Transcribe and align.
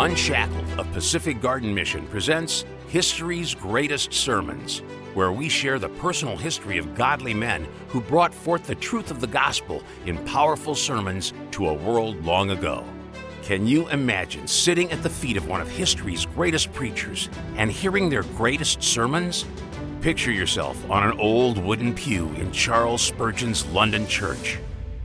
Unshackled 0.00 0.64
of 0.78 0.90
Pacific 0.94 1.42
Garden 1.42 1.74
Mission 1.74 2.06
presents 2.06 2.64
History's 2.88 3.54
Greatest 3.54 4.14
Sermons, 4.14 4.78
where 5.12 5.30
we 5.30 5.46
share 5.46 5.78
the 5.78 5.90
personal 5.90 6.38
history 6.38 6.78
of 6.78 6.94
godly 6.94 7.34
men 7.34 7.68
who 7.88 8.00
brought 8.00 8.32
forth 8.32 8.66
the 8.66 8.74
truth 8.76 9.10
of 9.10 9.20
the 9.20 9.26
gospel 9.26 9.82
in 10.06 10.16
powerful 10.24 10.74
sermons 10.74 11.34
to 11.50 11.68
a 11.68 11.74
world 11.74 12.24
long 12.24 12.50
ago. 12.50 12.82
Can 13.42 13.66
you 13.66 13.90
imagine 13.90 14.48
sitting 14.48 14.90
at 14.90 15.02
the 15.02 15.10
feet 15.10 15.36
of 15.36 15.46
one 15.46 15.60
of 15.60 15.70
history's 15.70 16.24
greatest 16.24 16.72
preachers 16.72 17.28
and 17.56 17.70
hearing 17.70 18.08
their 18.08 18.22
greatest 18.22 18.82
sermons? 18.82 19.44
Picture 20.00 20.32
yourself 20.32 20.82
on 20.90 21.10
an 21.10 21.20
old 21.20 21.58
wooden 21.58 21.94
pew 21.94 22.30
in 22.36 22.50
Charles 22.52 23.02
Spurgeon's 23.02 23.66
London 23.66 24.06
church. 24.06 24.58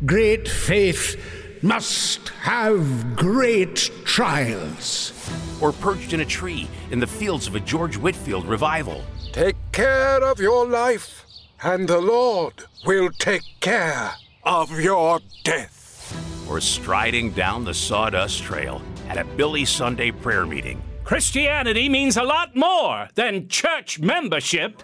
Great 0.05 0.48
faith 0.48 1.35
must 1.66 2.29
have 2.29 3.16
great 3.16 3.89
trials. 4.05 5.11
Or 5.59 5.71
perched 5.71 6.14
in 6.14 6.20
a 6.20 6.25
tree 6.25 6.68
in 6.92 7.00
the 7.00 7.07
fields 7.07 7.47
of 7.47 7.56
a 7.56 7.60
George 7.60 7.97
Whitefield 7.97 8.46
revival. 8.46 9.04
Take 9.32 9.56
care 9.71 10.23
of 10.23 10.39
your 10.39 10.68
life, 10.68 11.25
and 11.64 11.87
the 11.87 12.00
Lord 12.00 12.54
will 12.86 13.09
take 13.09 13.42
care 13.61 14.11
of 14.43 14.79
your 14.79 15.20
death. 15.43 16.46
Or 16.47 16.61
striding 16.61 17.32
down 17.32 17.65
the 17.65 17.73
sawdust 17.73 18.43
trail 18.43 18.82
at 19.09 19.18
a 19.18 19.25
Billy 19.25 19.65
Sunday 19.65 20.11
prayer 20.11 20.45
meeting. 20.45 20.84
Christianity 21.05 21.87
means 21.87 22.18
a 22.18 22.23
lot 22.23 22.55
more 22.55 23.07
than 23.14 23.47
church 23.47 24.00
membership. 24.00 24.82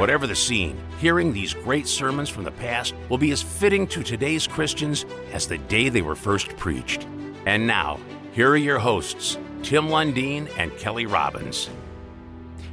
Whatever 0.00 0.26
the 0.26 0.34
scene, 0.34 0.76
hearing 0.98 1.32
these 1.32 1.54
great 1.54 1.86
sermons 1.86 2.28
from 2.28 2.42
the 2.42 2.50
past 2.50 2.96
will 3.08 3.16
be 3.16 3.30
as 3.30 3.40
fitting 3.40 3.86
to 3.86 4.02
today's 4.02 4.48
Christians 4.48 5.06
as 5.32 5.46
the 5.46 5.58
day 5.58 5.90
they 5.90 6.02
were 6.02 6.16
first 6.16 6.56
preached. 6.56 7.06
And 7.46 7.68
now, 7.68 8.00
here 8.32 8.50
are 8.50 8.56
your 8.56 8.80
hosts, 8.80 9.38
Tim 9.62 9.86
Lundeen 9.86 10.50
and 10.58 10.76
Kelly 10.76 11.06
Robbins. 11.06 11.70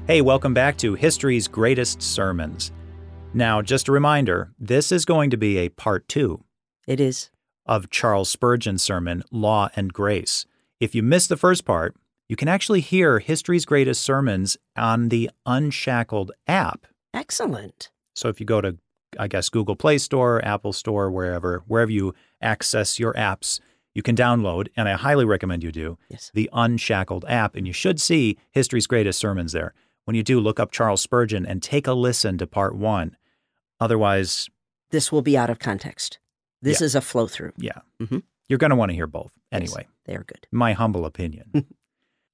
Hey, 0.07 0.21
welcome 0.21 0.55
back 0.55 0.75
to 0.77 0.95
History's 0.95 1.47
Greatest 1.47 2.01
Sermons. 2.01 2.71
Now, 3.35 3.61
just 3.61 3.89
a 3.89 3.91
reminder 3.91 4.53
this 4.57 4.91
is 4.91 5.05
going 5.05 5.29
to 5.29 5.37
be 5.37 5.59
a 5.59 5.69
part 5.69 6.09
two. 6.09 6.43
It 6.87 6.99
is. 6.99 7.29
Of 7.67 7.91
Charles 7.91 8.27
Spurgeon's 8.27 8.81
sermon, 8.81 9.23
Law 9.29 9.69
and 9.75 9.93
Grace. 9.93 10.47
If 10.79 10.95
you 10.95 11.03
missed 11.03 11.29
the 11.29 11.37
first 11.37 11.63
part, 11.63 11.95
you 12.29 12.35
can 12.35 12.47
actually 12.47 12.81
hear 12.81 13.19
History's 13.19 13.65
Greatest 13.65 14.01
Sermons 14.01 14.57
on 14.75 15.09
the 15.09 15.29
Unshackled 15.45 16.31
app. 16.47 16.85
Excellent. 17.13 17.89
So 18.15 18.27
if 18.27 18.39
you 18.39 18.45
go 18.45 18.61
to, 18.61 18.77
I 19.17 19.27
guess, 19.27 19.49
Google 19.49 19.75
Play 19.75 19.97
Store, 19.97 20.43
Apple 20.43 20.73
Store, 20.73 21.09
wherever, 21.09 21.63
wherever 21.67 21.91
you 21.91 22.13
access 22.41 22.99
your 22.99 23.13
apps, 23.13 23.59
you 23.93 24.03
can 24.03 24.15
download, 24.15 24.67
and 24.75 24.87
I 24.89 24.93
highly 24.93 25.25
recommend 25.25 25.63
you 25.63 25.71
do, 25.71 25.97
yes. 26.09 26.29
the 26.33 26.49
Unshackled 26.53 27.25
app, 27.27 27.55
and 27.55 27.65
you 27.65 27.73
should 27.73 27.99
see 27.99 28.37
History's 28.51 28.87
Greatest 28.87 29.19
Sermons 29.19 29.53
there. 29.53 29.73
When 30.05 30.15
you 30.15 30.23
do, 30.23 30.39
look 30.39 30.59
up 30.59 30.71
Charles 30.71 31.01
Spurgeon 31.01 31.45
and 31.45 31.63
take 31.63 31.87
a 31.87 31.93
listen 31.93 32.37
to 32.37 32.47
part 32.47 32.75
one. 32.75 33.17
Otherwise, 33.79 34.49
this 34.91 35.11
will 35.11 35.21
be 35.21 35.37
out 35.37 35.49
of 35.49 35.59
context. 35.59 36.19
This 36.61 36.81
yeah. 36.81 36.85
is 36.85 36.95
a 36.95 37.01
flow 37.01 37.27
through. 37.27 37.53
Yeah. 37.57 37.79
Mm-hmm. 38.01 38.19
You're 38.47 38.59
going 38.59 38.69
to 38.69 38.75
want 38.75 38.91
to 38.91 38.95
hear 38.95 39.07
both 39.07 39.31
anyway. 39.51 39.81
Yes, 39.81 39.91
they 40.05 40.15
are 40.15 40.23
good. 40.23 40.47
My 40.51 40.73
humble 40.73 41.05
opinion. 41.05 41.65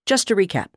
Just 0.06 0.28
to 0.28 0.36
recap, 0.36 0.68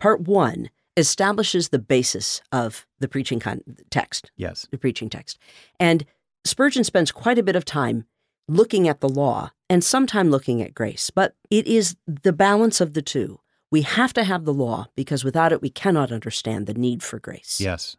part 0.00 0.20
one 0.20 0.70
establishes 0.96 1.68
the 1.68 1.78
basis 1.78 2.40
of 2.52 2.86
the 3.00 3.08
preaching 3.08 3.40
con- 3.40 3.62
text. 3.90 4.30
Yes. 4.36 4.66
The 4.70 4.78
preaching 4.78 5.10
text. 5.10 5.38
And 5.80 6.04
Spurgeon 6.44 6.84
spends 6.84 7.10
quite 7.10 7.38
a 7.38 7.42
bit 7.42 7.56
of 7.56 7.64
time 7.64 8.04
looking 8.48 8.86
at 8.88 9.00
the 9.00 9.08
law 9.08 9.50
and 9.70 9.82
sometime 9.82 10.30
looking 10.30 10.60
at 10.60 10.74
grace, 10.74 11.10
but 11.10 11.34
it 11.50 11.66
is 11.66 11.96
the 12.06 12.32
balance 12.32 12.80
of 12.80 12.94
the 12.94 13.02
two. 13.02 13.40
We 13.70 13.82
have 13.82 14.12
to 14.14 14.24
have 14.24 14.44
the 14.44 14.52
law 14.52 14.86
because 14.94 15.24
without 15.24 15.52
it, 15.52 15.62
we 15.62 15.70
cannot 15.70 16.12
understand 16.12 16.66
the 16.66 16.74
need 16.74 17.02
for 17.02 17.18
grace. 17.18 17.60
Yes. 17.60 17.96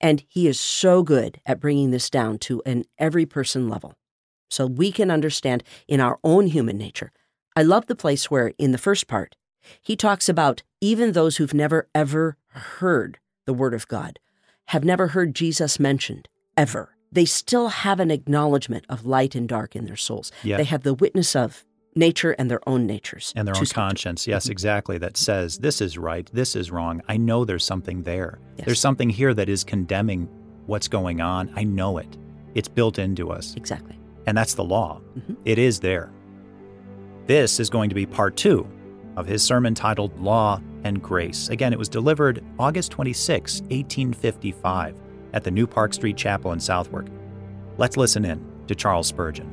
And 0.00 0.24
he 0.28 0.46
is 0.48 0.60
so 0.60 1.02
good 1.02 1.40
at 1.46 1.60
bringing 1.60 1.90
this 1.90 2.10
down 2.10 2.38
to 2.40 2.62
an 2.66 2.84
every 2.98 3.26
person 3.26 3.68
level 3.68 3.94
so 4.50 4.66
we 4.66 4.92
can 4.92 5.10
understand 5.10 5.64
in 5.88 6.00
our 6.00 6.18
own 6.22 6.48
human 6.48 6.76
nature. 6.76 7.12
I 7.56 7.62
love 7.62 7.86
the 7.86 7.94
place 7.94 8.30
where, 8.30 8.52
in 8.58 8.72
the 8.72 8.78
first 8.78 9.06
part, 9.06 9.36
he 9.80 9.96
talks 9.96 10.28
about 10.28 10.62
even 10.80 11.12
those 11.12 11.36
who've 11.36 11.54
never 11.54 11.88
ever 11.94 12.36
heard 12.48 13.18
the 13.46 13.54
Word 13.54 13.74
of 13.74 13.88
God, 13.88 14.18
have 14.66 14.84
never 14.84 15.08
heard 15.08 15.34
Jesus 15.34 15.78
mentioned, 15.78 16.28
ever. 16.56 16.96
They 17.12 17.24
still 17.24 17.68
have 17.68 18.00
an 18.00 18.10
acknowledgement 18.10 18.86
of 18.88 19.06
light 19.06 19.34
and 19.34 19.48
dark 19.48 19.76
in 19.76 19.86
their 19.86 19.96
souls. 19.96 20.32
Yeah. 20.42 20.56
They 20.56 20.64
have 20.64 20.82
the 20.82 20.94
witness 20.94 21.36
of 21.36 21.64
nature 21.94 22.32
and 22.32 22.50
their 22.50 22.66
own 22.68 22.86
natures. 22.86 23.32
And 23.36 23.46
their 23.46 23.56
own 23.56 23.66
conscience. 23.66 24.26
Yes, 24.26 24.48
exactly. 24.48 24.98
That 24.98 25.16
says, 25.16 25.58
this 25.58 25.80
is 25.80 25.96
right, 25.96 26.28
this 26.32 26.56
is 26.56 26.70
wrong. 26.70 27.02
I 27.08 27.16
know 27.16 27.44
there's 27.44 27.64
something 27.64 28.02
there. 28.02 28.40
Yes. 28.56 28.66
There's 28.66 28.80
something 28.80 29.10
here 29.10 29.32
that 29.34 29.48
is 29.48 29.62
condemning 29.62 30.28
what's 30.66 30.88
going 30.88 31.20
on. 31.20 31.52
I 31.54 31.62
know 31.62 31.98
it. 31.98 32.16
It's 32.54 32.68
built 32.68 32.98
into 32.98 33.30
us. 33.30 33.54
Exactly. 33.54 33.98
And 34.26 34.36
that's 34.36 34.54
the 34.54 34.64
law. 34.64 35.00
Mm-hmm. 35.16 35.34
It 35.44 35.58
is 35.58 35.80
there. 35.80 36.10
This 37.26 37.60
is 37.60 37.70
going 37.70 37.90
to 37.90 37.94
be 37.94 38.06
part 38.06 38.36
two 38.36 38.66
of 39.16 39.26
his 39.26 39.42
sermon 39.42 39.74
titled 39.74 40.18
Law 40.20 40.60
and 40.84 41.02
Grace. 41.02 41.48
Again, 41.48 41.72
it 41.72 41.78
was 41.78 41.88
delivered 41.88 42.44
August 42.58 42.90
26, 42.92 43.60
1855, 43.62 45.00
at 45.32 45.44
the 45.44 45.50
New 45.50 45.66
Park 45.66 45.94
Street 45.94 46.16
Chapel 46.16 46.52
in 46.52 46.60
Southwark. 46.60 47.06
Let's 47.76 47.96
listen 47.96 48.24
in 48.24 48.44
to 48.68 48.74
Charles 48.74 49.08
Spurgeon. 49.08 49.50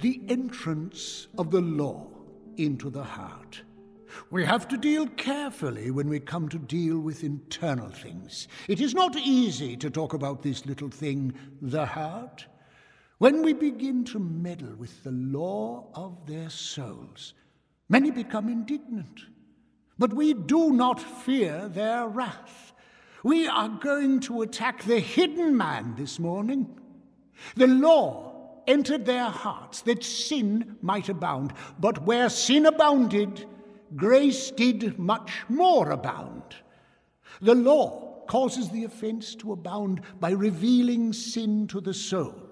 The 0.00 0.20
entrance 0.28 1.28
of 1.38 1.50
the 1.50 1.60
law 1.60 2.08
into 2.56 2.90
the 2.90 3.02
heart. 3.02 3.62
We 4.30 4.44
have 4.44 4.68
to 4.68 4.76
deal 4.76 5.06
carefully 5.06 5.90
when 5.90 6.08
we 6.08 6.20
come 6.20 6.48
to 6.50 6.58
deal 6.58 6.98
with 6.98 7.24
internal 7.24 7.88
things. 7.88 8.48
It 8.68 8.80
is 8.80 8.94
not 8.94 9.16
easy 9.16 9.76
to 9.78 9.90
talk 9.90 10.12
about 10.12 10.42
this 10.42 10.66
little 10.66 10.90
thing, 10.90 11.34
the 11.60 11.86
heart. 11.86 12.46
When 13.24 13.40
we 13.40 13.54
begin 13.54 14.04
to 14.12 14.18
meddle 14.18 14.74
with 14.76 15.02
the 15.02 15.10
law 15.10 15.86
of 15.94 16.26
their 16.26 16.50
souls, 16.50 17.32
many 17.88 18.10
become 18.10 18.50
indignant. 18.50 19.22
But 19.98 20.12
we 20.12 20.34
do 20.34 20.74
not 20.74 21.00
fear 21.00 21.66
their 21.70 22.06
wrath. 22.06 22.74
We 23.22 23.48
are 23.48 23.70
going 23.70 24.20
to 24.28 24.42
attack 24.42 24.82
the 24.82 25.00
hidden 25.00 25.56
man 25.56 25.94
this 25.96 26.18
morning. 26.18 26.78
The 27.56 27.66
law 27.66 28.60
entered 28.66 29.06
their 29.06 29.30
hearts 29.30 29.80
that 29.80 30.04
sin 30.04 30.76
might 30.82 31.08
abound, 31.08 31.54
but 31.80 32.02
where 32.02 32.28
sin 32.28 32.66
abounded, 32.66 33.46
grace 33.96 34.50
did 34.50 34.98
much 34.98 35.32
more 35.48 35.92
abound. 35.92 36.56
The 37.40 37.54
law 37.54 38.26
causes 38.26 38.68
the 38.68 38.84
offense 38.84 39.34
to 39.36 39.52
abound 39.52 40.02
by 40.20 40.32
revealing 40.32 41.14
sin 41.14 41.66
to 41.68 41.80
the 41.80 41.94
soul. 41.94 42.43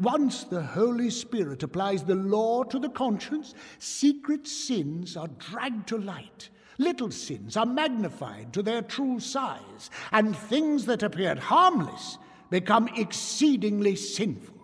Once 0.00 0.44
the 0.44 0.62
Holy 0.62 1.10
Spirit 1.10 1.62
applies 1.62 2.02
the 2.04 2.14
law 2.14 2.62
to 2.62 2.78
the 2.78 2.88
conscience, 2.88 3.54
secret 3.78 4.46
sins 4.46 5.14
are 5.14 5.28
dragged 5.38 5.86
to 5.88 5.98
light. 5.98 6.48
Little 6.78 7.10
sins 7.10 7.54
are 7.56 7.66
magnified 7.66 8.54
to 8.54 8.62
their 8.62 8.80
true 8.80 9.20
size, 9.20 9.90
and 10.12 10.34
things 10.34 10.86
that 10.86 11.02
appeared 11.02 11.38
harmless 11.38 12.16
become 12.48 12.88
exceedingly 12.96 13.94
sinful. 13.94 14.54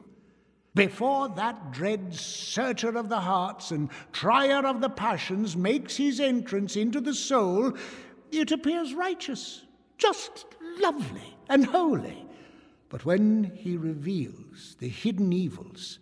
Before 0.74 1.28
that 1.28 1.70
dread 1.70 2.14
searcher 2.14 2.96
of 2.96 3.10
the 3.10 3.20
hearts 3.20 3.70
and 3.70 3.90
trier 4.12 4.66
of 4.66 4.80
the 4.80 4.90
passions 4.90 5.56
makes 5.56 5.96
his 5.96 6.18
entrance 6.18 6.76
into 6.76 7.00
the 7.00 7.14
soul, 7.14 7.72
it 8.32 8.52
appears 8.52 8.94
righteous, 8.94 9.64
just 9.98 10.46
lovely, 10.80 11.36
and 11.48 11.66
holy. 11.66 12.25
But 12.88 13.04
when 13.04 13.52
he 13.54 13.76
reveals 13.76 14.76
the 14.78 14.88
hidden 14.88 15.32
evils, 15.32 15.98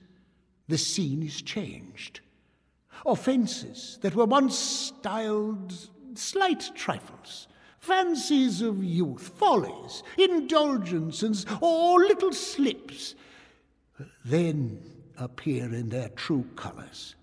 the 0.68 0.78
scene 0.78 1.22
is 1.22 1.42
changed. 1.42 2.20
Offenses 3.06 3.98
that 4.02 4.14
were 4.14 4.26
once 4.26 4.58
styled 4.58 5.74
slight 6.14 6.70
trifles, 6.74 7.48
fancies 7.78 8.62
of 8.62 8.82
youth, 8.82 9.32
follies, 9.36 10.02
indulgences, 10.16 11.44
or 11.60 11.98
little 12.00 12.32
slips, 12.32 13.14
then 14.24 14.80
appear 15.18 15.72
in 15.74 15.88
their 15.88 16.08
true 16.10 16.46
colors 16.56 17.14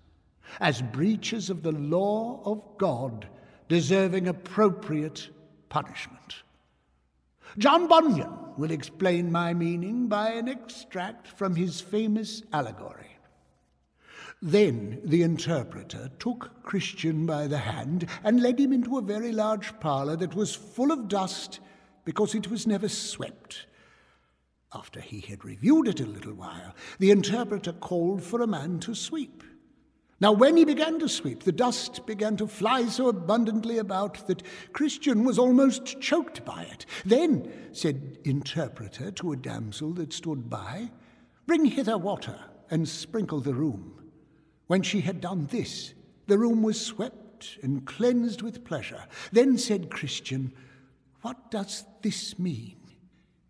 as 0.60 0.82
breaches 0.82 1.50
of 1.50 1.62
the 1.62 1.72
law 1.72 2.42
of 2.44 2.62
God, 2.78 3.26
deserving 3.68 4.28
appropriate 4.28 5.30
punishment. 5.68 6.42
John 7.58 7.88
Bunyan 7.88 8.41
will 8.58 8.70
explain 8.70 9.32
my 9.32 9.54
meaning 9.54 10.08
by 10.08 10.30
an 10.30 10.48
extract 10.48 11.28
from 11.28 11.56
his 11.56 11.80
famous 11.80 12.42
allegory. 12.52 13.18
Then 14.40 15.00
the 15.04 15.22
interpreter 15.22 16.10
took 16.18 16.62
Christian 16.64 17.26
by 17.26 17.46
the 17.46 17.58
hand 17.58 18.08
and 18.24 18.42
led 18.42 18.58
him 18.58 18.72
into 18.72 18.98
a 18.98 19.02
very 19.02 19.30
large 19.30 19.78
parlor 19.78 20.16
that 20.16 20.34
was 20.34 20.54
full 20.54 20.90
of 20.90 21.06
dust 21.06 21.60
because 22.04 22.34
it 22.34 22.50
was 22.50 22.66
never 22.66 22.88
swept. 22.88 23.66
After 24.74 25.00
he 25.00 25.20
had 25.20 25.44
reviewed 25.44 25.86
it 25.86 26.00
a 26.00 26.06
little 26.06 26.34
while, 26.34 26.74
the 26.98 27.10
interpreter 27.10 27.72
called 27.72 28.22
for 28.22 28.42
a 28.42 28.46
man 28.46 28.80
to 28.80 28.94
sweep. 28.94 29.44
Now, 30.22 30.30
when 30.30 30.56
he 30.56 30.64
began 30.64 31.00
to 31.00 31.08
sweep, 31.08 31.42
the 31.42 31.50
dust 31.50 32.06
began 32.06 32.36
to 32.36 32.46
fly 32.46 32.86
so 32.86 33.08
abundantly 33.08 33.78
about 33.78 34.24
that 34.28 34.44
Christian 34.72 35.24
was 35.24 35.36
almost 35.36 36.00
choked 36.00 36.44
by 36.44 36.62
it. 36.62 36.86
Then 37.04 37.52
said 37.72 38.18
interpreter 38.22 39.10
to 39.10 39.32
a 39.32 39.36
damsel 39.36 39.92
that 39.94 40.12
stood 40.12 40.48
by, 40.48 40.92
Bring 41.48 41.64
hither 41.64 41.98
water 41.98 42.38
and 42.70 42.88
sprinkle 42.88 43.40
the 43.40 43.52
room. 43.52 44.00
When 44.68 44.82
she 44.82 45.00
had 45.00 45.20
done 45.20 45.48
this, 45.50 45.92
the 46.28 46.38
room 46.38 46.62
was 46.62 46.80
swept 46.80 47.58
and 47.60 47.84
cleansed 47.84 48.42
with 48.42 48.64
pleasure. 48.64 49.04
Then 49.32 49.58
said 49.58 49.90
Christian, 49.90 50.52
What 51.22 51.50
does 51.50 51.84
this 52.00 52.38
mean? 52.38 52.76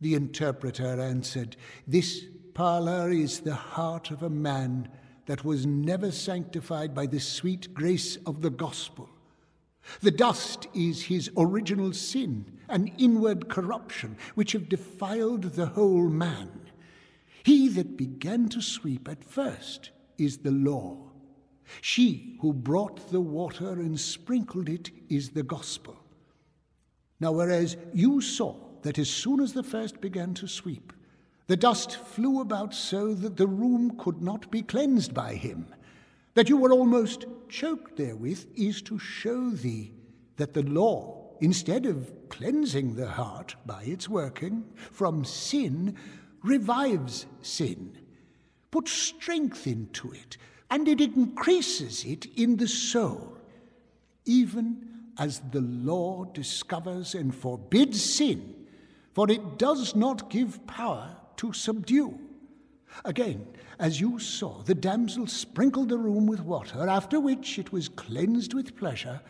The 0.00 0.14
interpreter 0.14 0.98
answered, 0.98 1.54
This 1.86 2.24
parlour 2.54 3.10
is 3.10 3.40
the 3.40 3.54
heart 3.54 4.10
of 4.10 4.22
a 4.22 4.30
man 4.30 4.88
that 5.26 5.44
was 5.44 5.66
never 5.66 6.10
sanctified 6.10 6.94
by 6.94 7.06
the 7.06 7.20
sweet 7.20 7.72
grace 7.74 8.16
of 8.26 8.42
the 8.42 8.50
gospel. 8.50 9.08
The 10.00 10.10
dust 10.10 10.68
is 10.74 11.02
his 11.02 11.30
original 11.36 11.92
sin 11.92 12.58
and 12.68 12.90
inward 12.98 13.48
corruption, 13.48 14.16
which 14.34 14.52
have 14.52 14.68
defiled 14.68 15.42
the 15.42 15.66
whole 15.66 16.08
man. 16.08 16.50
He 17.42 17.68
that 17.68 17.96
began 17.96 18.48
to 18.50 18.62
sweep 18.62 19.08
at 19.08 19.24
first 19.24 19.90
is 20.18 20.38
the 20.38 20.52
law. 20.52 20.96
She 21.80 22.36
who 22.40 22.52
brought 22.52 23.10
the 23.10 23.20
water 23.20 23.72
and 23.72 23.98
sprinkled 23.98 24.68
it 24.68 24.90
is 25.08 25.30
the 25.30 25.42
gospel. 25.42 25.96
Now, 27.18 27.32
whereas 27.32 27.76
you 27.92 28.20
saw 28.20 28.56
that 28.82 28.98
as 28.98 29.08
soon 29.08 29.40
as 29.40 29.52
the 29.52 29.62
first 29.62 30.00
began 30.00 30.34
to 30.34 30.48
sweep, 30.48 30.92
the 31.46 31.56
dust 31.56 31.96
flew 31.96 32.40
about 32.40 32.74
so 32.74 33.14
that 33.14 33.36
the 33.36 33.46
room 33.46 33.96
could 33.98 34.22
not 34.22 34.50
be 34.50 34.62
cleansed 34.62 35.12
by 35.12 35.34
him, 35.34 35.66
that 36.34 36.48
you 36.48 36.56
were 36.56 36.72
almost 36.72 37.26
choked 37.48 37.96
therewith, 37.96 38.46
is 38.54 38.80
to 38.82 38.98
show 38.98 39.50
thee 39.50 39.92
that 40.36 40.54
the 40.54 40.62
law, 40.62 41.34
instead 41.40 41.86
of 41.86 42.10
cleansing 42.28 42.94
the 42.94 43.08
heart 43.08 43.54
by 43.66 43.82
its 43.82 44.08
working 44.08 44.64
from 44.74 45.24
sin, 45.24 45.96
revives 46.42 47.26
sin, 47.42 47.98
puts 48.70 48.92
strength 48.92 49.66
into 49.66 50.12
it, 50.12 50.36
and 50.70 50.88
it 50.88 51.00
increases 51.00 52.04
it 52.04 52.26
in 52.36 52.56
the 52.56 52.68
soul, 52.68 53.36
even 54.24 54.88
as 55.18 55.42
the 55.50 55.60
law 55.60 56.24
discovers 56.24 57.14
and 57.14 57.34
forbids 57.34 58.02
sin 58.02 58.62
for 59.12 59.30
it 59.30 59.58
does 59.58 59.94
not 59.94 60.30
give 60.30 60.66
power 60.66 61.16
to 61.42 61.52
subdue. 61.52 62.16
Again, 63.04 63.44
as 63.80 64.00
you 64.00 64.20
saw, 64.20 64.62
the 64.62 64.76
damsel 64.76 65.26
sprinkled 65.26 65.88
the 65.88 65.98
room 65.98 66.28
with 66.28 66.38
water, 66.40 66.88
after 66.88 67.18
which 67.18 67.58
it 67.58 67.72
was 67.72 67.88
cleansed 67.88 68.54
with 68.54 68.76
pleasure. 68.76 69.20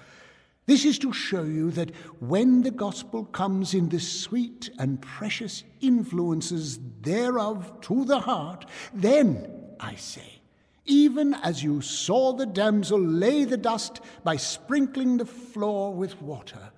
This 0.67 0.85
is 0.85 0.99
to 0.99 1.13
show 1.15 1.43
you 1.43 1.71
that 1.71 1.91
when 2.21 2.61
the 2.61 2.71
gospel 2.71 3.25
comes 3.25 3.73
in 3.73 3.89
the 3.89 3.99
sweet 3.99 4.69
and 4.79 5.01
precious 5.01 5.65
influences 5.81 6.79
thereof 7.01 7.81
to 7.83 8.05
the 8.05 8.21
heart, 8.21 8.67
then, 8.93 9.51
I 9.81 9.95
say, 9.95 10.43
even 10.85 11.33
as 11.33 11.65
you 11.65 11.81
saw 11.81 12.35
the 12.35 12.45
damsel 12.45 13.01
lay 13.01 13.45
the 13.45 13.57
dust 13.57 14.03
by 14.23 14.37
sprinkling 14.37 15.17
the 15.17 15.25
floor 15.25 15.95
with 15.95 16.21
water, 16.21 16.73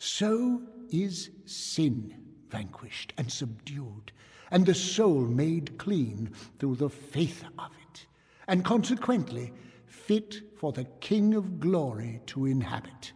so 0.00 0.60
is 0.90 1.30
sin 1.46 2.16
vanquished 2.50 3.12
and 3.16 3.30
subdued, 3.30 4.10
and 4.52 4.66
the 4.66 4.74
soul 4.74 5.22
made 5.22 5.78
clean 5.78 6.30
through 6.58 6.76
the 6.76 6.90
faith 6.90 7.42
of 7.58 7.70
it, 7.88 8.06
and 8.46 8.64
consequently 8.64 9.50
fit 9.86 10.42
for 10.56 10.72
the 10.72 10.84
King 11.00 11.34
of 11.34 11.58
glory 11.58 12.20
to 12.26 12.44
inhabit. 12.44 13.12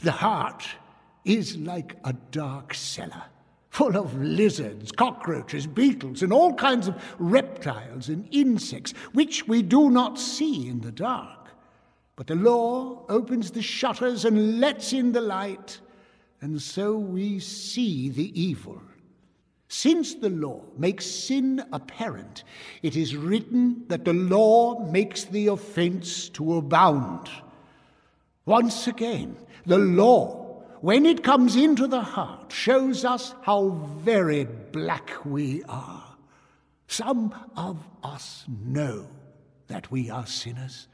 The 0.00 0.12
heart 0.12 0.66
is 1.26 1.58
like 1.58 1.96
a 2.04 2.14
dark 2.30 2.72
cellar, 2.72 3.24
full 3.68 3.94
of 3.94 4.18
lizards, 4.18 4.90
cockroaches, 4.90 5.66
beetles, 5.66 6.22
and 6.22 6.32
all 6.32 6.54
kinds 6.54 6.88
of 6.88 7.00
reptiles 7.18 8.08
and 8.08 8.26
insects, 8.30 8.92
which 9.12 9.46
we 9.46 9.60
do 9.60 9.90
not 9.90 10.18
see 10.18 10.66
in 10.66 10.80
the 10.80 10.92
dark. 10.92 11.48
But 12.16 12.26
the 12.26 12.36
law 12.36 13.04
opens 13.10 13.50
the 13.50 13.62
shutters 13.62 14.24
and 14.24 14.60
lets 14.60 14.94
in 14.94 15.12
the 15.12 15.20
light, 15.20 15.78
and 16.40 16.60
so 16.60 16.96
we 16.96 17.38
see 17.38 18.08
the 18.08 18.40
evil. 18.40 18.80
Since 19.72 20.16
the 20.16 20.30
law 20.30 20.64
makes 20.76 21.06
sin 21.06 21.62
apparent, 21.72 22.42
it 22.82 22.96
is 22.96 23.14
written 23.14 23.84
that 23.86 24.04
the 24.04 24.12
law 24.12 24.84
makes 24.90 25.22
the 25.22 25.46
offense 25.46 26.28
to 26.30 26.56
abound. 26.56 27.30
Once 28.46 28.88
again, 28.88 29.36
the 29.66 29.78
law, 29.78 30.64
when 30.80 31.06
it 31.06 31.22
comes 31.22 31.54
into 31.54 31.86
the 31.86 32.00
heart, 32.00 32.50
shows 32.50 33.04
us 33.04 33.32
how 33.42 33.68
very 34.00 34.44
black 34.72 35.12
we 35.24 35.62
are. 35.68 36.16
Some 36.88 37.32
of 37.56 37.78
us 38.02 38.46
know 38.48 39.06
that 39.68 39.88
we 39.92 40.10
are 40.10 40.26
sinners. 40.26 40.88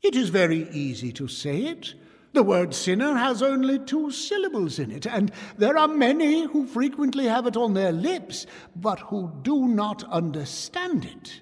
It 0.00 0.16
is 0.16 0.30
very 0.30 0.66
easy 0.70 1.12
to 1.12 1.28
say 1.28 1.64
it. 1.64 1.92
The 2.36 2.42
word 2.42 2.74
sinner 2.74 3.14
has 3.14 3.40
only 3.40 3.78
two 3.78 4.10
syllables 4.10 4.78
in 4.78 4.90
it, 4.90 5.06
and 5.06 5.32
there 5.56 5.78
are 5.78 5.88
many 5.88 6.44
who 6.44 6.66
frequently 6.66 7.24
have 7.24 7.46
it 7.46 7.56
on 7.56 7.72
their 7.72 7.92
lips, 7.92 8.44
but 8.76 9.00
who 9.00 9.32
do 9.40 9.66
not 9.66 10.04
understand 10.04 11.06
it. 11.06 11.40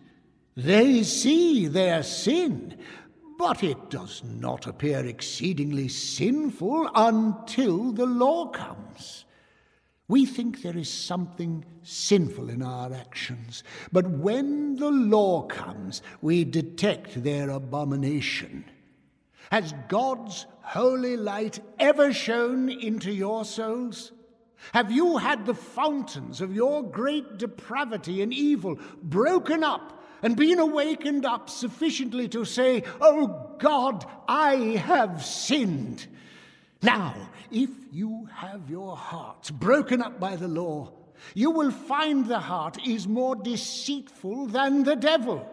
They 0.54 1.02
see 1.02 1.66
their 1.66 2.04
sin, 2.04 2.78
but 3.36 3.64
it 3.64 3.90
does 3.90 4.22
not 4.22 4.68
appear 4.68 5.04
exceedingly 5.04 5.88
sinful 5.88 6.88
until 6.94 7.90
the 7.90 8.06
law 8.06 8.46
comes. 8.50 9.24
We 10.06 10.24
think 10.26 10.62
there 10.62 10.78
is 10.78 10.88
something 10.88 11.64
sinful 11.82 12.50
in 12.50 12.62
our 12.62 12.92
actions, 12.94 13.64
but 13.90 14.08
when 14.08 14.76
the 14.76 14.92
law 14.92 15.42
comes, 15.42 16.02
we 16.22 16.44
detect 16.44 17.24
their 17.24 17.50
abomination. 17.50 18.66
Has 19.50 19.74
God's 19.88 20.46
holy 20.62 21.16
light 21.16 21.60
ever 21.78 22.12
shone 22.12 22.68
into 22.68 23.12
your 23.12 23.44
souls? 23.44 24.12
Have 24.72 24.90
you 24.90 25.18
had 25.18 25.44
the 25.44 25.54
fountains 25.54 26.40
of 26.40 26.54
your 26.54 26.82
great 26.82 27.38
depravity 27.38 28.22
and 28.22 28.32
evil 28.32 28.78
broken 29.02 29.62
up 29.62 30.02
and 30.22 30.36
been 30.36 30.58
awakened 30.58 31.26
up 31.26 31.50
sufficiently 31.50 32.28
to 32.28 32.44
say, 32.44 32.82
Oh 33.00 33.54
God, 33.58 34.06
I 34.26 34.54
have 34.86 35.24
sinned? 35.24 36.06
Now, 36.82 37.14
if 37.50 37.70
you 37.92 38.28
have 38.34 38.70
your 38.70 38.96
hearts 38.96 39.50
broken 39.50 40.02
up 40.02 40.18
by 40.18 40.36
the 40.36 40.48
law, 40.48 40.92
you 41.34 41.50
will 41.50 41.70
find 41.70 42.26
the 42.26 42.40
heart 42.40 42.78
is 42.86 43.06
more 43.06 43.36
deceitful 43.36 44.46
than 44.46 44.82
the 44.82 44.96
devil. 44.96 45.48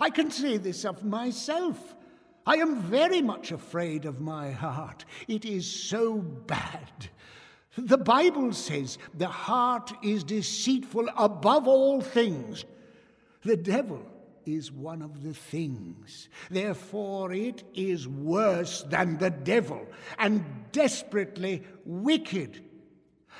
I 0.00 0.10
can 0.10 0.30
say 0.30 0.56
this 0.56 0.84
of 0.84 1.04
myself. 1.04 1.96
I 2.48 2.54
am 2.54 2.80
very 2.80 3.20
much 3.20 3.52
afraid 3.52 4.06
of 4.06 4.22
my 4.22 4.50
heart. 4.50 5.04
It 5.28 5.44
is 5.44 5.70
so 5.70 6.16
bad. 6.16 7.10
The 7.76 7.98
Bible 7.98 8.54
says 8.54 8.96
the 9.12 9.28
heart 9.28 9.92
is 10.02 10.24
deceitful 10.24 11.10
above 11.18 11.68
all 11.68 12.00
things. 12.00 12.64
The 13.42 13.58
devil 13.58 14.00
is 14.46 14.72
one 14.72 15.02
of 15.02 15.22
the 15.22 15.34
things. 15.34 16.30
Therefore, 16.50 17.34
it 17.34 17.64
is 17.74 18.08
worse 18.08 18.80
than 18.84 19.18
the 19.18 19.28
devil 19.28 19.86
and 20.18 20.42
desperately 20.72 21.62
wicked. 21.84 22.64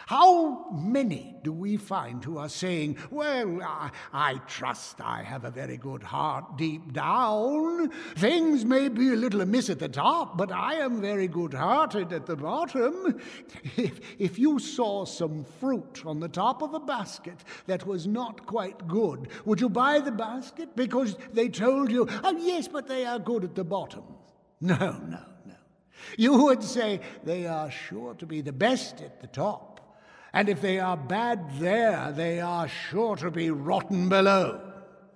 How 0.09 0.71
many 0.71 1.37
do 1.43 1.53
we 1.53 1.77
find 1.77 2.25
who 2.25 2.39
are 2.39 2.49
saying, 2.49 2.97
Well, 3.11 3.61
I, 3.63 3.91
I, 4.11 4.35
trust 4.47 5.03
I 5.03 5.23
have 5.23 5.45
a 5.45 5.51
very 5.51 5.77
good 5.77 6.03
heart 6.03 6.57
deep 6.57 6.95
down. 6.95 7.91
Things 8.17 8.65
may 8.65 8.89
be 8.89 9.13
a 9.13 9.17
little 9.17 9.43
amiss 9.43 9.69
at 9.69 9.81
the 9.81 9.89
top, 9.91 10.39
but 10.39 10.51
I 10.51 10.77
am 10.77 11.03
very 11.03 11.29
good 11.29 11.53
hearted 11.53 12.15
at 12.15 12.25
the 12.25 12.37
bottom. 12.37 13.21
If, 13.77 14.01
if 14.19 14.39
you 14.39 14.59
saw 14.59 15.05
some 15.05 15.45
fruit 15.61 16.03
on 16.07 16.21
the 16.21 16.29
top 16.29 16.63
of 16.63 16.73
a 16.73 16.81
basket 16.81 17.45
that 17.67 17.87
was 17.87 18.07
not 18.07 18.47
quite 18.47 18.89
good, 18.89 19.29
would 19.45 19.61
you 19.61 19.69
buy 19.69 20.01
the 20.01 20.11
basket 20.11 20.75
because 20.75 21.19
they 21.35 21.51
told 21.51 21.91
you, 21.91 22.09
Oh, 22.25 22.35
yes, 22.39 22.67
but 22.67 22.89
they 22.89 23.05
are 23.05 23.19
good 23.19 23.45
at 23.45 23.55
the 23.55 23.63
bottom? 23.63 24.05
No, 24.59 24.75
no, 24.77 25.21
no. 25.45 25.55
You 26.17 26.45
would 26.45 26.63
say 26.63 27.01
they 27.25 27.47
are 27.47 27.71
sure 27.71 28.15
to 28.15 28.25
be 28.25 28.41
the 28.41 28.53
best 28.53 29.03
at 29.03 29.21
the 29.21 29.27
top. 29.27 29.68
And 30.39 30.49
if 30.49 30.61
they 30.61 30.79
are 30.79 30.97
bad 30.97 31.59
there, 31.59 32.13
they 32.13 32.41
are 32.41 32.69
sure 32.69 33.17
to 33.17 33.29
be 33.29 33.51
rotten 33.51 34.09
below. 34.09 34.61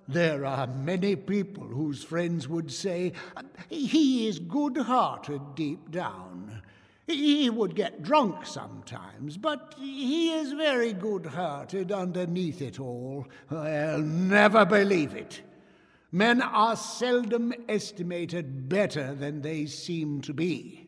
There 0.05 0.45
are 0.45 0.67
many 0.67 1.15
people 1.15 1.63
whose 1.63 2.03
friends 2.03 2.49
would 2.49 2.69
say, 2.69 3.13
He 3.69 4.27
is 4.27 4.39
good 4.39 4.75
hearted 4.75 5.55
deep 5.55 5.91
down. 5.91 6.61
He 7.07 7.49
would 7.49 7.73
get 7.73 8.03
drunk 8.03 8.45
sometimes, 8.45 9.37
but 9.37 9.75
he 9.79 10.33
is 10.33 10.51
very 10.51 10.91
good 10.91 11.27
hearted 11.27 11.93
underneath 11.93 12.61
it 12.61 12.81
all. 12.81 13.25
I'll 13.49 13.99
never 13.99 14.65
believe 14.65 15.15
it. 15.15 15.41
Men 16.11 16.41
are 16.41 16.75
seldom 16.75 17.53
estimated 17.69 18.67
better 18.67 19.15
than 19.15 19.41
they 19.41 19.67
seem 19.67 20.19
to 20.23 20.33
be. 20.33 20.82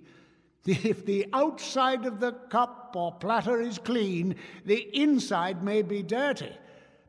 If 0.65 1.05
the 1.05 1.27
outside 1.31 2.05
of 2.05 2.19
the 2.19 2.33
cup 2.49 2.93
or 2.95 3.11
platter 3.13 3.61
is 3.61 3.77
clean, 3.77 4.35
the 4.65 4.89
inside 4.99 5.63
may 5.63 5.83
be 5.83 6.01
dirty. 6.01 6.51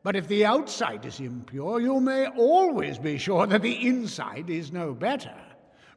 But 0.03 0.15
if 0.15 0.27
the 0.27 0.45
outside 0.45 1.05
is 1.05 1.19
impure, 1.19 1.81
you 1.81 1.99
may 1.99 2.27
always 2.27 2.99
be 2.99 3.17
sure 3.17 3.47
that 3.47 3.63
the 3.63 3.87
inside 3.87 4.49
is 4.49 4.71
no 4.71 4.93
better. 4.93 5.35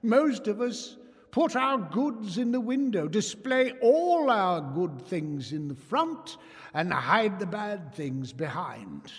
Most 0.03 0.49
of 0.49 0.61
us 0.61 0.97
put 1.31 1.55
our 1.55 1.79
goods 1.79 2.39
in 2.39 2.51
the 2.51 2.61
window, 2.61 3.07
display 3.07 3.73
all 3.83 4.31
our 4.31 4.61
good 4.61 5.01
things 5.03 5.53
in 5.53 5.69
the 5.69 5.75
front, 5.75 6.39
and 6.75 6.93
hide 6.93 7.39
the 7.39 7.47
bad 7.47 7.95
things 7.95 8.33
behind. 8.33 9.13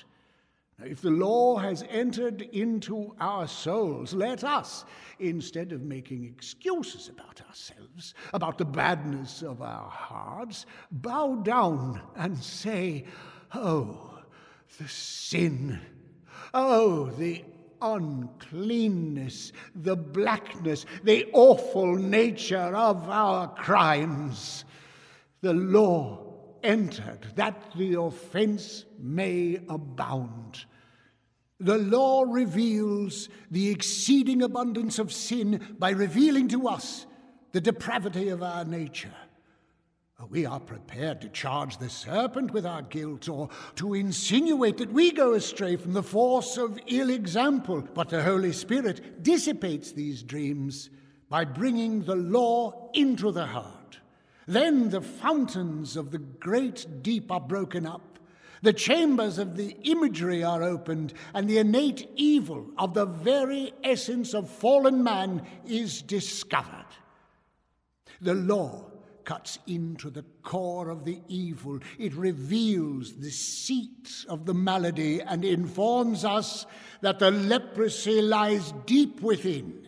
If 0.83 1.01
the 1.01 1.11
law 1.11 1.57
has 1.57 1.83
entered 1.89 2.41
into 2.41 3.15
our 3.19 3.47
souls, 3.47 4.13
let 4.13 4.43
us, 4.43 4.85
instead 5.19 5.71
of 5.71 5.81
making 5.81 6.25
excuses 6.25 7.07
about 7.07 7.41
ourselves, 7.47 8.13
about 8.33 8.57
the 8.57 8.65
badness 8.65 9.43
of 9.43 9.61
our 9.61 9.89
hearts, 9.89 10.65
bow 10.91 11.35
down 11.35 12.01
and 12.15 12.37
say, 12.37 13.05
Oh, 13.53 14.19
the 14.79 14.87
sin! 14.87 15.79
Oh, 16.53 17.05
the 17.11 17.45
uncleanness, 17.81 19.51
the 19.75 19.95
blackness, 19.95 20.85
the 21.03 21.29
awful 21.33 21.95
nature 21.95 22.75
of 22.75 23.07
our 23.09 23.47
crimes. 23.55 24.65
The 25.41 25.53
law 25.53 26.31
entered 26.63 27.27
that 27.35 27.71
the 27.75 27.99
offense 27.99 28.85
may 28.99 29.59
abound. 29.69 30.65
The 31.61 31.77
law 31.77 32.23
reveals 32.27 33.29
the 33.51 33.69
exceeding 33.69 34.41
abundance 34.41 34.97
of 34.97 35.13
sin 35.13 35.75
by 35.77 35.91
revealing 35.91 36.47
to 36.49 36.67
us 36.67 37.05
the 37.51 37.61
depravity 37.61 38.29
of 38.29 38.41
our 38.41 38.65
nature. 38.65 39.13
We 40.29 40.45
are 40.45 40.59
prepared 40.59 41.21
to 41.21 41.29
charge 41.29 41.77
the 41.77 41.89
serpent 41.89 42.51
with 42.51 42.65
our 42.65 42.81
guilt 42.81 43.29
or 43.29 43.49
to 43.75 43.93
insinuate 43.93 44.77
that 44.77 44.91
we 44.91 45.11
go 45.11 45.33
astray 45.33 45.75
from 45.75 45.93
the 45.93 46.03
force 46.03 46.57
of 46.57 46.79
ill 46.87 47.11
example, 47.11 47.87
but 47.93 48.09
the 48.09 48.23
Holy 48.23 48.53
Spirit 48.53 49.21
dissipates 49.21 49.91
these 49.91 50.23
dreams 50.23 50.89
by 51.29 51.45
bringing 51.45 52.03
the 52.03 52.15
law 52.15 52.89
into 52.93 53.31
the 53.31 53.45
heart. 53.45 53.99
Then 54.47 54.89
the 54.89 55.01
fountains 55.01 55.95
of 55.95 56.09
the 56.11 56.19
great 56.19 57.03
deep 57.03 57.31
are 57.31 57.39
broken 57.39 57.85
up 57.85 58.10
the 58.61 58.73
chambers 58.73 59.37
of 59.37 59.55
the 59.57 59.75
imagery 59.83 60.43
are 60.43 60.63
opened, 60.63 61.13
and 61.33 61.49
the 61.49 61.57
innate 61.57 62.09
evil 62.15 62.67
of 62.77 62.93
the 62.93 63.05
very 63.05 63.73
essence 63.83 64.33
of 64.33 64.49
fallen 64.49 65.03
man 65.03 65.41
is 65.65 66.01
discovered. 66.01 66.85
The 68.21 68.35
law 68.35 68.85
cuts 69.23 69.59
into 69.67 70.09
the 70.09 70.25
core 70.43 70.89
of 70.89 71.05
the 71.05 71.19
evil. 71.27 71.79
It 71.97 72.13
reveals 72.13 73.13
the 73.13 73.31
seat 73.31 74.25
of 74.27 74.45
the 74.45 74.53
malady 74.53 75.21
and 75.21 75.43
informs 75.45 76.25
us 76.25 76.65
that 77.01 77.19
the 77.19 77.31
leprosy 77.31 78.21
lies 78.21 78.73
deep 78.85 79.21
within. 79.21 79.87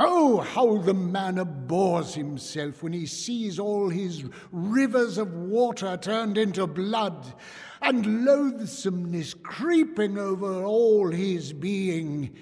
Oh, 0.00 0.38
how 0.38 0.78
the 0.78 0.94
man 0.94 1.38
abhors 1.38 2.14
himself 2.14 2.84
when 2.84 2.92
he 2.92 3.06
sees 3.06 3.58
all 3.58 3.88
his 3.88 4.24
rivers 4.52 5.18
of 5.18 5.34
water 5.34 5.96
turned 5.96 6.38
into 6.38 6.68
blood, 6.68 7.34
and 7.80 8.24
loathsomeness 8.24 9.34
creeping 9.34 10.18
over 10.18 10.64
all 10.64 11.10
his 11.10 11.52
being, 11.52 12.34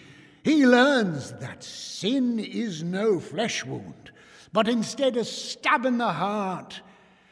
he 0.43 0.67
learns 0.67 1.33
that 1.33 1.65
sin 1.65 2.39
is 2.39 2.83
no 2.83 3.19
flesh 3.19 3.65
wound, 3.65 4.13
but 4.53 4.69
instead 4.69 5.17
a 5.17 5.25
stab 5.25 5.85
in 5.85 5.99
the 5.99 6.13
heart. 6.13 6.81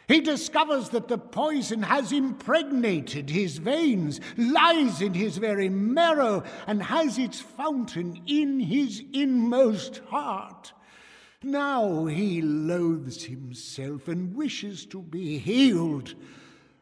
He 0.06 0.20
discovers 0.20 0.90
that 0.90 1.08
the 1.08 1.16
poison 1.16 1.82
has 1.82 2.12
impregnated 2.12 3.30
his 3.30 3.58
veins, 3.58 4.20
lies 4.36 5.00
in 5.00 5.14
his 5.14 5.38
very 5.38 5.70
marrow, 5.70 6.42
and 6.66 6.82
has 6.82 7.16
its 7.16 7.40
fountain 7.40 8.20
in 8.26 8.60
his 8.60 9.02
inmost 9.12 9.98
heart. 10.10 10.72
Now 11.42 12.06
he 12.06 12.42
loathes 12.42 13.24
himself 13.24 14.08
and 14.08 14.34
wishes 14.34 14.84
to 14.86 15.00
be 15.00 15.38
healed 15.38 16.14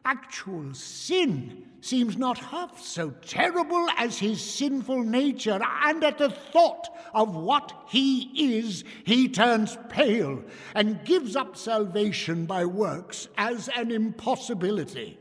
actual 0.05 0.73
sin 0.73 1.65
seems 1.81 2.17
not 2.17 2.37
half 2.37 2.81
so 2.81 3.11
terrible 3.25 3.89
as 3.97 4.17
his 4.17 4.41
sinful 4.41 5.03
nature, 5.03 5.59
and 5.83 6.03
at 6.03 6.17
the 6.17 6.29
thought 6.29 6.87
of 7.13 7.35
what 7.35 7.73
he 7.87 8.57
is, 8.57 8.83
he 9.03 9.27
turns 9.27 9.77
pale 9.89 10.41
and 10.75 11.03
gives 11.03 11.35
up 11.35 11.57
salvation 11.57 12.45
by 12.45 12.63
works 12.63 13.27
as 13.37 13.69
an 13.75 13.91
impossibility. 13.91 15.17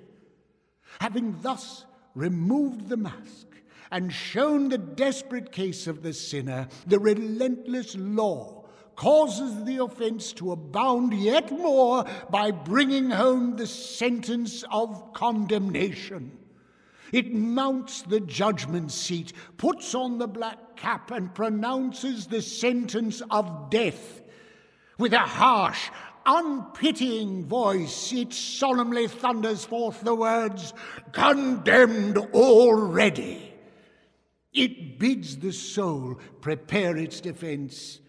Having 1.01 1.41
thus 1.43 1.85
removed 2.15 2.89
the 2.89 2.97
mask 2.97 3.49
and 3.91 4.13
shown 4.13 4.69
the 4.69 4.79
desperate 4.79 5.51
case 5.51 5.87
of 5.87 6.03
the 6.03 6.13
sinner, 6.13 6.69
the 6.87 6.99
relentless 6.99 7.97
law 7.97 8.62
causes 8.97 9.65
the 9.65 9.79
offense 9.79 10.33
to 10.35 10.53
abound 10.53 11.15
yet 11.15 11.51
more 11.51 12.05
by 12.31 12.51
bringing 12.51 13.11
home 13.11 13.57
the 13.57 13.67
sentence 13.67 14.65
of 14.71 15.13
condemnation. 15.13 16.39
It 17.13 17.35
mounts 17.35 18.03
the 18.03 18.21
judgment 18.21 18.91
seat, 18.91 19.33
puts 19.59 19.95
on 19.95 20.19
the 20.19 20.27
black 20.27 20.77
cap, 20.77 21.11
and 21.11 21.35
pronounces 21.35 22.27
the 22.27 22.41
sentence 22.41 23.23
of 23.31 23.71
death. 23.71 24.23
With 24.99 25.13
a 25.13 25.19
harsh, 25.19 25.91
unpitying 26.25 27.45
voice, 27.45 28.13
it 28.13 28.33
solemnly 28.33 29.09
thunders 29.09 29.65
forth 29.65 30.01
the 30.01 30.15
words, 30.15 30.73
Condemned 31.13 32.17
already. 32.17 33.53
It 34.55 34.99
bids 34.99 35.39
the 35.39 35.53
soul 35.53 36.19
prepare 36.41 36.97
its 36.97 37.21
defense 37.21 38.01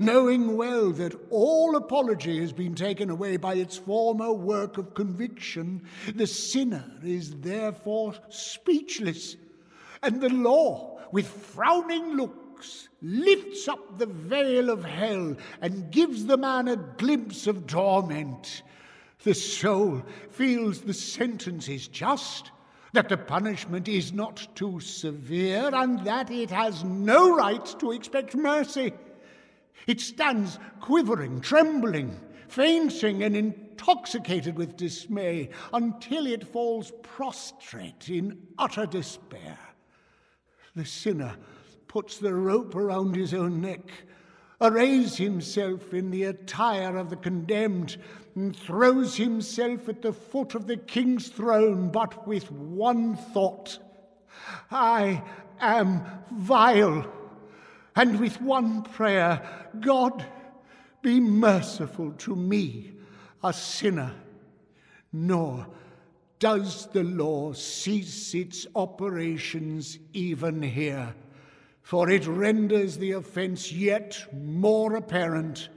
knowing 0.00 0.56
well 0.56 0.90
that 0.90 1.14
all 1.28 1.76
apology 1.76 2.40
has 2.40 2.54
been 2.54 2.74
taken 2.74 3.10
away 3.10 3.36
by 3.36 3.54
its 3.54 3.76
former 3.76 4.32
work 4.32 4.78
of 4.78 4.94
conviction, 4.94 5.82
the 6.14 6.26
sinner 6.26 6.84
is 7.04 7.36
therefore 7.40 8.14
speechless, 8.30 9.36
and 10.02 10.22
the 10.22 10.30
law, 10.30 10.98
with 11.12 11.28
frowning 11.28 12.16
looks, 12.16 12.88
lifts 13.02 13.68
up 13.68 13.98
the 13.98 14.06
veil 14.06 14.70
of 14.70 14.82
hell 14.84 15.36
and 15.60 15.90
gives 15.90 16.24
the 16.24 16.38
man 16.38 16.66
a 16.66 16.76
glimpse 16.76 17.46
of 17.46 17.66
torment. 17.66 18.62
The 19.22 19.34
soul 19.34 20.02
feels 20.30 20.80
the 20.80 20.94
sentence 20.94 21.68
is 21.68 21.88
just, 21.88 22.52
that 22.94 23.10
the 23.10 23.18
punishment 23.18 23.86
is 23.86 24.14
not 24.14 24.48
too 24.54 24.80
severe, 24.80 25.70
and 25.74 26.02
that 26.06 26.30
it 26.30 26.50
has 26.50 26.84
no 26.84 27.36
right 27.36 27.66
to 27.80 27.92
expect 27.92 28.34
mercy. 28.34 28.94
It 29.86 30.00
stands 30.00 30.58
quivering, 30.80 31.40
trembling, 31.40 32.18
fainting, 32.48 33.22
and 33.22 33.36
intoxicated 33.36 34.56
with 34.56 34.76
dismay 34.76 35.50
until 35.72 36.26
it 36.26 36.46
falls 36.46 36.92
prostrate 37.02 38.08
in 38.08 38.38
utter 38.58 38.86
despair. 38.86 39.58
The 40.76 40.84
sinner 40.84 41.36
puts 41.88 42.18
the 42.18 42.34
rope 42.34 42.74
around 42.74 43.16
his 43.16 43.34
own 43.34 43.60
neck, 43.60 43.90
arrays 44.60 45.16
himself 45.16 45.92
in 45.94 46.10
the 46.10 46.24
attire 46.24 46.96
of 46.96 47.10
the 47.10 47.16
condemned, 47.16 47.96
and 48.34 48.54
throws 48.54 49.16
himself 49.16 49.88
at 49.88 50.02
the 50.02 50.12
foot 50.12 50.54
of 50.54 50.66
the 50.66 50.76
king's 50.76 51.28
throne, 51.28 51.90
but 51.90 52.28
with 52.28 52.50
one 52.52 53.16
thought 53.16 53.78
I 54.70 55.22
am 55.60 56.04
vile 56.30 57.10
and 57.96 58.20
with 58.20 58.40
one 58.40 58.82
prayer 58.82 59.42
God, 59.80 60.24
be 61.02 61.20
merciful 61.20 62.12
to 62.12 62.36
me, 62.36 62.92
a 63.42 63.52
sinner. 63.52 64.14
Nor 65.12 65.66
does 66.38 66.86
the 66.88 67.04
law 67.04 67.52
cease 67.52 68.34
its 68.34 68.66
operations 68.74 69.98
even 70.12 70.62
here, 70.62 71.14
for 71.82 72.08
it 72.10 72.26
renders 72.26 72.96
the 72.96 73.12
offense 73.12 73.72
yet 73.72 74.24
more 74.32 74.96
apparent 74.96 75.68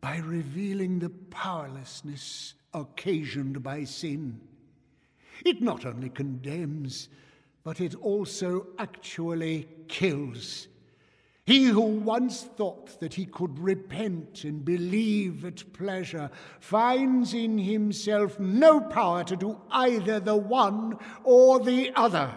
by 0.00 0.16
revealing 0.18 0.98
the 0.98 1.10
powerlessness 1.10 2.54
occasioned 2.74 3.62
by 3.62 3.84
sin. 3.84 4.40
It 5.44 5.60
not 5.60 5.84
only 5.84 6.08
condemns, 6.08 7.08
but 7.64 7.80
it 7.80 7.94
also 7.96 8.66
actually 8.78 9.68
kills 9.88 10.68
He 11.44 11.64
who 11.64 11.80
once 11.80 12.42
thought 12.42 13.00
that 13.00 13.14
he 13.14 13.26
could 13.26 13.58
repent 13.58 14.44
and 14.44 14.64
believe 14.64 15.44
at 15.44 15.72
pleasure 15.72 16.30
finds 16.60 17.34
in 17.34 17.58
himself 17.58 18.38
no 18.38 18.80
power 18.80 19.24
to 19.24 19.34
do 19.34 19.60
either 19.70 20.20
the 20.20 20.36
one 20.36 20.98
or 21.24 21.58
the 21.58 21.90
other. 21.96 22.32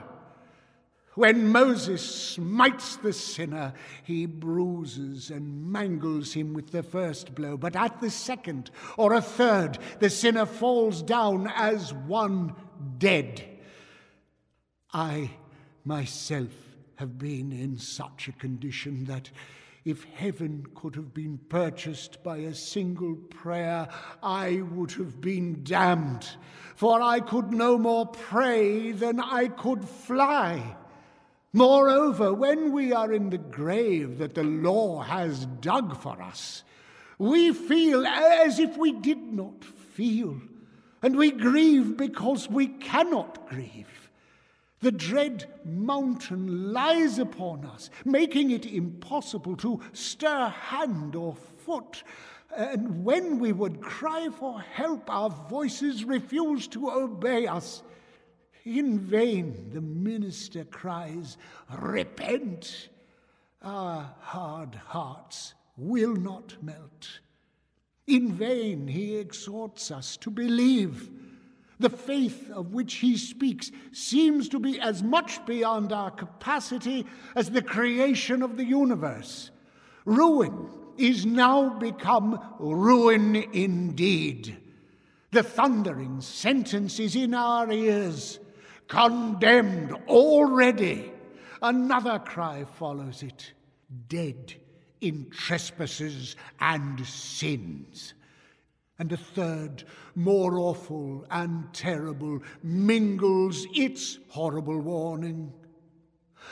When 1.13 1.47
Moses 1.49 2.03
smites 2.03 2.97
the 2.97 3.13
sinner, 3.13 3.73
he 4.03 4.25
bruises 4.25 5.29
and 5.29 5.71
mangles 5.71 6.33
him 6.33 6.53
with 6.53 6.71
the 6.71 6.83
first 6.83 7.35
blow, 7.35 7.57
but 7.57 7.75
at 7.75 8.01
the 8.01 8.09
second 8.09 8.71
or 8.97 9.13
a 9.13 9.21
third, 9.21 9.77
the 9.99 10.09
sinner 10.09 10.45
falls 10.45 11.01
down 11.03 11.49
as 11.55 11.93
one 11.93 12.53
dead. 12.97 13.47
I 14.91 15.29
myself 15.85 16.64
have 16.95 17.17
been 17.17 17.51
in 17.51 17.77
such 17.77 18.27
a 18.27 18.33
condition 18.33 19.05
that 19.05 19.29
if 19.85 20.03
heaven 20.15 20.65
could 20.73 20.95
have 20.95 21.13
been 21.13 21.37
purchased 21.49 22.23
by 22.23 22.37
a 22.37 22.55
single 22.55 23.15
prayer, 23.15 23.87
I 24.23 24.61
would 24.71 24.91
have 24.93 25.21
been 25.21 25.63
damned, 25.63 26.27
for 26.75 27.01
I 27.01 27.19
could 27.19 27.51
no 27.51 27.77
more 27.77 28.07
pray 28.07 28.91
than 28.91 29.19
I 29.19 29.47
could 29.49 29.87
fly. 29.87 30.75
Moreover, 31.53 32.33
when 32.33 32.71
we 32.71 32.93
are 32.93 33.13
in 33.13 33.29
the 33.29 33.37
grave 33.37 34.17
that 34.17 34.33
the 34.33 34.43
law 34.43 35.03
has 35.03 35.45
dug 35.45 35.95
for 36.01 36.19
us, 36.21 36.63
we 37.19 37.53
feel 37.53 38.05
as 38.05 38.59
if 38.59 38.75
we 38.77 38.91
did 38.91 39.21
not 39.21 39.63
feel, 39.63 40.41
and 41.01 41.15
we 41.15 41.31
grieve 41.31 41.95
because 41.95 42.49
we 42.49 42.67
cannot 42.67 43.47
grieve. 43.47 44.04
The 44.81 44.91
dread 44.91 45.45
mountain 45.63 46.73
lies 46.73 47.17
upon 47.17 47.65
us, 47.65 47.89
making 48.03 48.51
it 48.51 48.65
impossible 48.65 49.55
to 49.57 49.81
stir 49.93 50.49
hand 50.49 51.15
or 51.15 51.35
foot. 51.35 52.03
And 52.55 53.03
when 53.03 53.39
we 53.39 53.51
would 53.51 53.81
cry 53.81 54.29
for 54.29 54.61
help, 54.61 55.09
our 55.09 55.29
voices 55.29 56.03
refuse 56.03 56.67
to 56.69 56.89
obey 56.89 57.47
us. 57.47 57.83
In 58.63 58.99
vain 58.99 59.69
the 59.73 59.81
minister 59.81 60.63
cries, 60.63 61.37
Repent! 61.79 62.89
Our 63.61 64.13
hard 64.19 64.75
hearts 64.75 65.55
will 65.77 66.15
not 66.15 66.55
melt. 66.61 67.19
In 68.07 68.33
vain 68.33 68.87
he 68.87 69.15
exhorts 69.15 69.89
us 69.89 70.17
to 70.17 70.29
believe. 70.29 71.09
The 71.79 71.89
faith 71.89 72.49
of 72.51 72.73
which 72.73 72.95
he 72.95 73.17
speaks 73.17 73.71
seems 73.91 74.49
to 74.49 74.59
be 74.59 74.79
as 74.79 75.03
much 75.03 75.45
beyond 75.45 75.91
our 75.91 76.11
capacity 76.11 77.05
as 77.35 77.51
the 77.51 77.61
creation 77.61 78.41
of 78.41 78.57
the 78.57 78.63
universe. 78.63 79.51
Ruin 80.05 80.69
is 80.97 81.25
now 81.25 81.77
become 81.77 82.39
ruin 82.59 83.35
indeed. 83.35 84.57
The 85.31 85.43
thundering 85.43 86.21
sentence 86.21 86.99
is 86.99 87.15
in 87.15 87.33
our 87.33 87.69
ears 87.71 88.39
condemned 88.87 89.93
already. 90.07 91.11
Another 91.61 92.19
cry 92.19 92.63
follows 92.63 93.21
it 93.23 93.51
dead 94.07 94.53
in 95.01 95.29
trespasses 95.29 96.35
and 96.59 97.05
sins 97.05 98.14
and 98.97 99.11
a 99.11 99.17
third, 99.17 99.83
more 100.15 100.57
awful 100.57 101.25
and 101.29 101.73
terrible, 101.73 102.41
mingles 102.63 103.67
its 103.73 104.19
horrible 104.29 104.79
warning. 104.79 105.51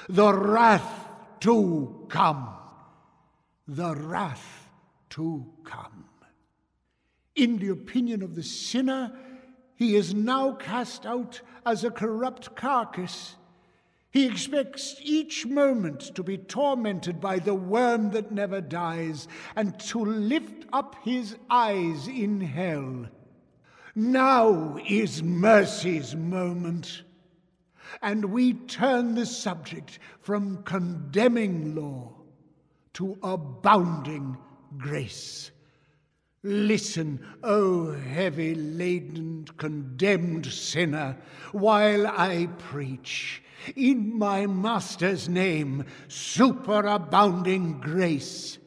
The 0.09 0.33
wrath 0.33 1.07
to 1.41 2.05
come, 2.09 2.49
the 3.67 3.95
wrath 3.95 4.69
to 5.11 5.45
come. 5.63 6.05
In 7.35 7.57
the 7.57 7.69
opinion 7.69 8.21
of 8.21 8.35
the 8.35 8.43
sinner, 8.43 9.11
he 9.75 9.95
is 9.95 10.13
now 10.13 10.53
cast 10.53 11.05
out 11.05 11.41
as 11.65 11.83
a 11.83 11.91
corrupt 11.91 12.55
carcass 12.55 13.35
he 14.13 14.27
expects 14.27 14.95
each 15.01 15.47
moment 15.47 16.13
to 16.13 16.21
be 16.21 16.37
tormented 16.37 17.19
by 17.19 17.39
the 17.39 17.55
worm 17.55 18.11
that 18.11 18.31
never 18.31 18.61
dies 18.61 19.27
and 19.55 19.77
to 19.79 20.05
lift 20.05 20.67
up 20.71 20.95
his 21.01 21.35
eyes 21.49 22.07
in 22.07 22.39
hell. 22.39 23.07
Now 23.95 24.77
is 24.87 25.23
mercy's 25.23 26.15
moment. 26.15 27.01
And 28.03 28.25
we 28.25 28.53
turn 28.53 29.15
the 29.15 29.25
subject 29.25 29.97
from 30.19 30.61
condemning 30.61 31.73
law 31.73 32.13
to 32.93 33.17
abounding 33.23 34.37
grace. 34.77 35.49
Listen, 36.43 37.25
O 37.41 37.93
heavy 37.93 38.53
laden, 38.53 39.47
condemned 39.57 40.45
sinner, 40.45 41.17
while 41.51 42.05
I 42.05 42.47
preach 42.59 43.41
in 43.75 44.17
my 44.17 44.45
Master's 44.45 45.29
name, 45.29 45.85
superabounding 46.07 47.81
grace. 47.81 48.57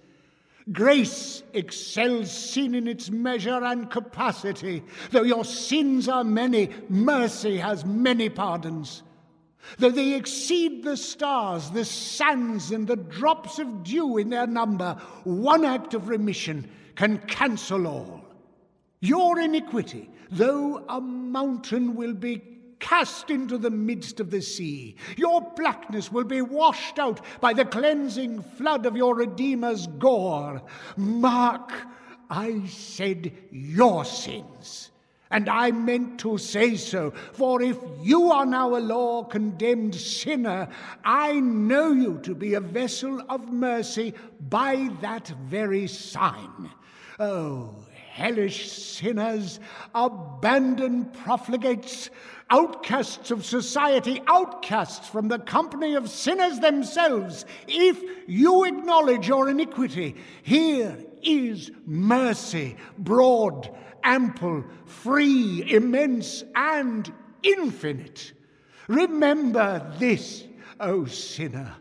Grace 0.73 1.45
excels 1.53 2.33
sin 2.33 2.75
in 2.75 2.89
its 2.89 3.11
measure 3.11 3.63
and 3.65 3.89
capacity. 3.91 4.83
Though 5.13 5.23
your 5.23 5.45
sins 5.45 6.09
are 6.09 6.25
many, 6.25 6.71
mercy 6.89 7.57
has 7.59 7.85
many 7.85 8.29
pardons. 8.29 9.03
Though 9.79 9.91
they 9.91 10.15
exceed 10.15 10.83
the 10.83 10.97
stars, 10.97 11.71
the 11.71 11.85
sands, 11.85 12.71
and 12.73 12.87
the 12.87 12.97
drops 12.97 13.59
of 13.59 13.85
dew 13.85 14.17
in 14.17 14.31
their 14.31 14.47
number, 14.47 14.97
one 15.25 15.65
act 15.65 15.95
of 15.95 16.09
remission 16.09 16.69
can 16.95 17.19
cancel 17.19 17.87
all. 17.87 18.25
Your 19.01 19.39
iniquity, 19.39 20.11
though 20.31 20.85
a 20.89 21.01
mountain 21.01 21.95
will 21.95 22.15
be 22.15 22.56
cast 22.79 23.31
into 23.31 23.59
the 23.59 23.71
midst 23.71 24.21
of 24.21 24.31
the 24.31 24.43
sea. 24.43 24.97
Your 25.17 25.41
blackness 25.57 26.13
will 26.13 26.25
be 26.25 26.43
washed 26.43 26.99
out 26.99 27.21
by 27.41 27.53
the 27.53 27.65
cleansing 27.65 28.43
flood 28.43 28.87
of 28.87 28.97
your 28.97 29.15
Redeemer's 29.15 29.87
gore. 29.87 30.63
Mark, 30.97 31.73
I 32.31 32.67
said 32.67 33.33
your 33.51 34.05
sins. 34.05 34.91
And 35.31 35.49
I 35.49 35.73
meant 35.73 36.21
to 36.21 36.39
say 36.39 36.77
so, 36.77 37.11
for 37.33 37.61
if 37.61 37.77
you 38.01 38.31
are 38.31 38.47
now 38.47 38.77
a 38.77 38.79
law 38.79 39.25
condemned 39.25 39.95
sinner, 39.95 40.69
I 41.05 41.41
know 41.41 41.91
you 41.91 42.19
to 42.23 42.35
be 42.35 42.55
a 42.55 42.61
vessel 42.61 43.21
of 43.29 43.53
mercy 43.53 44.15
by 44.49 44.89
that 45.01 45.29
very 45.47 45.89
sign. 45.89 46.71
Oh, 47.19 47.75
hellish 48.13 48.71
sinners, 48.71 49.59
abandoned 49.95 51.13
profligates, 51.13 52.09
outcasts 52.51 53.31
of 53.31 53.45
society, 53.45 54.23
outcasts 54.27 55.09
from 55.09 55.29
the 55.29 55.39
company 55.39 55.95
of 55.95 56.09
sinners 56.09 56.61
themselves, 56.61 57.45
if 57.67 58.03
you 58.29 58.65
acknowledge 58.65 59.27
your 59.27 59.49
iniquity, 59.49 60.17
here 60.43 60.97
is 61.23 61.71
mercy, 61.87 62.77
broad, 62.99 63.71
ample, 64.05 64.65
free, 64.85 65.73
immense, 65.73 66.45
and 66.55 67.13
infinite. 67.43 68.33
Remember 68.89 69.93
this, 69.99 70.45
O 70.79 71.07
sinner. 71.07 71.75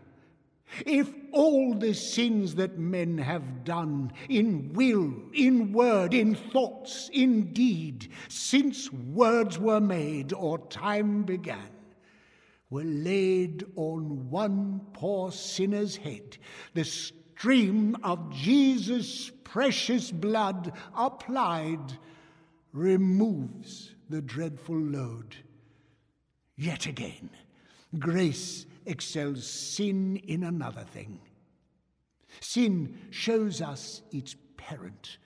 If 0.86 1.14
all 1.32 1.74
the 1.74 1.94
sins 1.94 2.56
that 2.56 2.78
men 2.78 3.18
have 3.18 3.64
done 3.64 4.12
in 4.30 4.74
will, 4.74 5.14
in 5.34 5.72
word, 5.72 6.14
in 6.14 6.36
thoughts, 6.36 7.10
in 7.14 7.54
deed, 7.54 8.10
since 8.28 8.92
words 8.92 9.58
were 9.58 9.80
made 9.80 10.34
or 10.34 10.60
time 10.68 11.24
began, 11.24 11.70
were 12.70 12.84
laid 12.84 13.64
on 13.76 14.30
one 14.30 14.82
poor 14.94 15.32
sinner's 15.32 15.96
head, 15.96 16.38
the 16.74 16.84
stream 16.84 17.96
of 18.04 18.32
Jesus' 18.32 19.32
precious 19.44 20.12
blood 20.12 20.74
applied 20.96 21.98
removes 22.74 23.96
the 24.10 24.22
dreadful 24.22 24.78
load. 24.78 25.36
Yet 26.58 26.86
again, 26.86 27.30
grace 27.98 28.66
excels 28.86 29.46
sin 29.46 30.18
in 30.18 30.44
another 30.44 30.84
thing. 30.84 31.20
Sin 32.40 32.98
shows 33.12 33.62
us 33.62 34.02
its 34.12 34.36
parent 34.58 35.18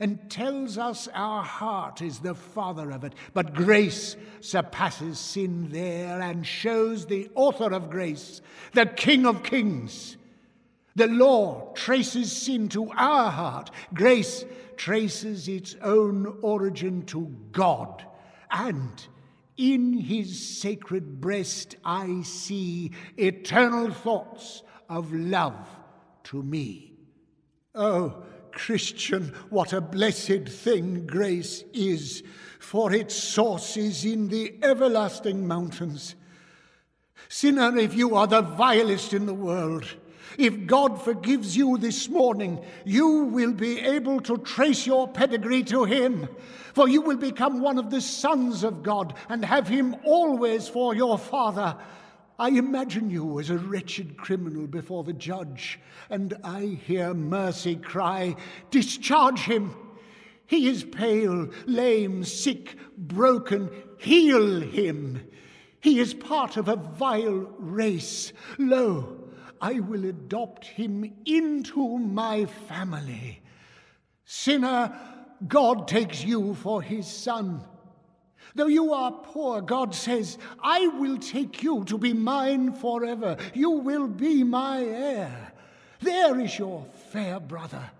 and 0.00 0.30
tells 0.30 0.78
us 0.78 1.08
our 1.12 1.42
heart 1.42 2.02
is 2.02 2.20
the 2.20 2.34
father 2.34 2.90
of 2.90 3.02
it. 3.04 3.14
But 3.34 3.54
grace 3.54 4.16
surpasses 4.40 5.18
sin 5.18 5.70
there 5.70 6.20
and 6.20 6.46
shows 6.46 7.06
the 7.06 7.28
author 7.34 7.72
of 7.72 7.90
grace, 7.90 8.40
the 8.74 8.86
King 8.86 9.26
of 9.26 9.42
kings. 9.42 10.16
The 10.94 11.08
law 11.08 11.72
traces 11.74 12.30
sin 12.30 12.68
to 12.70 12.90
our 12.90 13.30
heart, 13.30 13.70
grace 13.94 14.44
traces 14.76 15.48
its 15.48 15.74
own 15.82 16.38
origin 16.42 17.04
to 17.06 17.26
God. 17.52 18.04
And 18.50 19.04
in 19.58 19.92
his 19.92 20.58
sacred 20.60 21.20
breast 21.20 21.76
I 21.84 22.22
see 22.22 22.92
eternal 23.18 23.92
thoughts 23.92 24.62
of 24.88 25.12
love 25.12 25.68
to 26.24 26.42
me. 26.42 26.94
Oh, 27.74 28.22
Christian, 28.52 29.34
what 29.50 29.72
a 29.72 29.80
blessed 29.80 30.48
thing 30.48 31.06
grace 31.06 31.64
is, 31.74 32.22
for 32.58 32.92
its 32.92 33.14
source 33.14 33.76
is 33.76 34.04
in 34.04 34.28
the 34.28 34.54
everlasting 34.62 35.46
mountains. 35.46 36.14
Sinner, 37.28 37.76
if 37.76 37.94
you 37.94 38.14
are 38.14 38.26
the 38.26 38.42
vilest 38.42 39.12
in 39.12 39.26
the 39.26 39.34
world, 39.34 39.84
if 40.36 40.66
God 40.66 41.02
forgives 41.02 41.56
you 41.56 41.78
this 41.78 42.08
morning, 42.08 42.62
you 42.84 43.24
will 43.24 43.52
be 43.52 43.80
able 43.80 44.20
to 44.22 44.38
trace 44.38 44.86
your 44.86 45.08
pedigree 45.08 45.62
to 45.64 45.84
Him, 45.84 46.28
for 46.74 46.88
you 46.88 47.00
will 47.00 47.16
become 47.16 47.60
one 47.60 47.78
of 47.78 47.90
the 47.90 48.00
sons 48.00 48.64
of 48.64 48.82
God 48.82 49.14
and 49.28 49.44
have 49.44 49.68
Him 49.68 49.96
always 50.04 50.68
for 50.68 50.94
your 50.94 51.18
Father. 51.18 51.76
I 52.40 52.50
imagine 52.50 53.10
you 53.10 53.40
as 53.40 53.50
a 53.50 53.58
wretched 53.58 54.16
criminal 54.16 54.68
before 54.68 55.02
the 55.02 55.12
judge, 55.12 55.80
and 56.08 56.34
I 56.44 56.78
hear 56.86 57.12
mercy 57.12 57.74
cry, 57.74 58.36
Discharge 58.70 59.40
him! 59.40 59.74
He 60.46 60.68
is 60.68 60.84
pale, 60.84 61.50
lame, 61.66 62.22
sick, 62.22 62.76
broken. 62.96 63.70
Heal 63.98 64.60
him! 64.60 65.28
He 65.80 65.98
is 65.98 66.14
part 66.14 66.56
of 66.56 66.68
a 66.68 66.76
vile 66.76 67.52
race. 67.58 68.32
Lo, 68.56 69.17
I 69.60 69.80
will 69.80 70.04
adopt 70.04 70.66
him 70.66 71.12
into 71.24 71.98
my 71.98 72.46
family. 72.46 73.40
Sinner, 74.24 74.98
God 75.46 75.88
takes 75.88 76.24
you 76.24 76.54
for 76.54 76.82
his 76.82 77.06
son. 77.06 77.64
Though 78.54 78.66
you 78.66 78.92
are 78.92 79.12
poor, 79.12 79.60
God 79.60 79.94
says, 79.94 80.38
I 80.62 80.88
will 80.88 81.18
take 81.18 81.62
you 81.62 81.84
to 81.84 81.98
be 81.98 82.12
mine 82.12 82.72
forever. 82.72 83.36
You 83.54 83.70
will 83.70 84.08
be 84.08 84.42
my 84.42 84.82
heir. 84.82 85.52
There 86.00 86.40
is 86.40 86.58
your 86.58 86.86
fair 87.12 87.40
brother. 87.40 87.90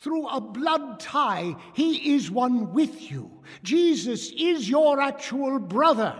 Through 0.00 0.28
a 0.28 0.40
blood 0.40 1.00
tie, 1.00 1.56
he 1.72 2.14
is 2.14 2.30
one 2.30 2.74
with 2.74 3.10
you. 3.10 3.30
Jesus 3.62 4.30
is 4.36 4.68
your 4.68 5.00
actual 5.00 5.58
brother. 5.58 6.14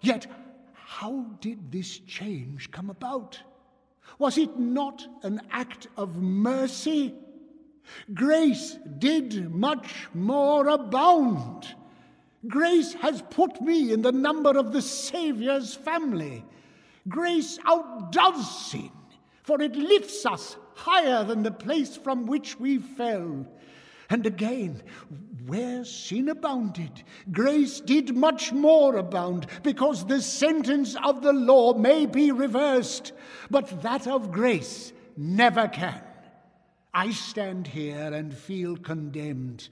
Yet, 0.00 0.26
how 0.72 1.26
did 1.40 1.70
this 1.70 1.98
change 1.98 2.70
come 2.70 2.88
about? 2.88 3.38
Was 4.18 4.38
it 4.38 4.58
not 4.58 5.06
an 5.22 5.40
act 5.50 5.88
of 5.96 6.16
mercy? 6.16 7.14
Grace 8.14 8.78
did 8.98 9.50
much 9.50 10.08
more 10.14 10.68
abound. 10.68 11.74
Grace 12.46 12.94
has 12.94 13.22
put 13.30 13.60
me 13.60 13.92
in 13.92 14.02
the 14.02 14.12
number 14.12 14.56
of 14.56 14.72
the 14.72 14.82
Saviour's 14.82 15.74
family. 15.74 16.44
Grace 17.08 17.58
outdoes 17.66 18.70
sin, 18.70 18.90
for 19.42 19.60
it 19.60 19.76
lifts 19.76 20.24
us 20.24 20.56
higher 20.74 21.24
than 21.24 21.42
the 21.42 21.50
place 21.50 21.96
from 21.96 22.26
which 22.26 22.58
we 22.58 22.78
fell. 22.78 23.46
And 24.10 24.26
again, 24.26 24.82
where 25.46 25.84
sin 25.84 26.28
abounded, 26.28 27.02
grace 27.32 27.80
did 27.80 28.14
much 28.14 28.52
more 28.52 28.96
abound, 28.96 29.46
because 29.62 30.04
the 30.04 30.20
sentence 30.20 30.96
of 31.02 31.22
the 31.22 31.32
law 31.32 31.72
may 31.72 32.06
be 32.06 32.32
reversed, 32.32 33.12
but 33.50 33.82
that 33.82 34.06
of 34.06 34.30
grace 34.30 34.92
never 35.16 35.68
can. 35.68 36.02
I 36.92 37.12
stand 37.12 37.68
here 37.68 38.12
and 38.12 38.36
feel 38.36 38.76
condemned 38.76 39.68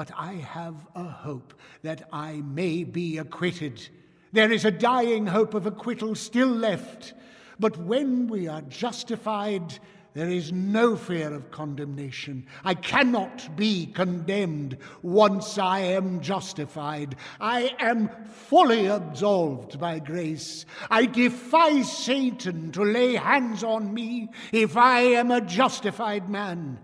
but 0.00 0.10
I 0.16 0.32
have 0.32 0.86
a 0.94 1.04
hope 1.04 1.52
that 1.82 2.08
I 2.10 2.42
may 2.42 2.84
be 2.84 3.18
acquitted. 3.18 3.86
There 4.32 4.50
is 4.50 4.64
a 4.64 4.70
dying 4.70 5.26
hope 5.26 5.52
of 5.52 5.66
acquittal 5.66 6.14
still 6.14 6.48
left, 6.48 7.12
but 7.58 7.76
when 7.76 8.26
we 8.26 8.48
are 8.48 8.62
justified, 8.62 9.78
there 10.12 10.28
is 10.28 10.50
no 10.50 10.96
fear 10.96 11.32
of 11.32 11.52
condemnation. 11.52 12.46
I 12.64 12.74
cannot 12.74 13.56
be 13.56 13.86
condemned 13.86 14.76
once 15.02 15.56
I 15.56 15.80
am 15.80 16.20
justified. 16.20 17.14
I 17.40 17.74
am 17.78 18.10
fully 18.26 18.86
absolved 18.86 19.78
by 19.78 20.00
grace. 20.00 20.66
I 20.90 21.06
defy 21.06 21.82
Satan 21.82 22.72
to 22.72 22.82
lay 22.82 23.14
hands 23.14 23.62
on 23.62 23.94
me 23.94 24.30
if 24.52 24.76
I 24.76 25.00
am 25.00 25.30
a 25.30 25.40
justified 25.40 26.28
man. 26.28 26.80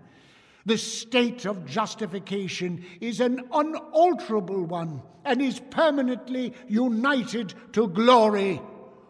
The 0.65 0.79
state 0.79 1.47
of 1.47 1.67
justification 1.67 2.85
is 3.01 3.21
an 3.21 3.49
unalterable 3.53 4.65
one 4.65 5.03
and 5.25 5.43
is 5.43 5.61
permanently 5.71 6.55
united 6.69 7.55
to 7.73 7.89
glory. 7.89 8.61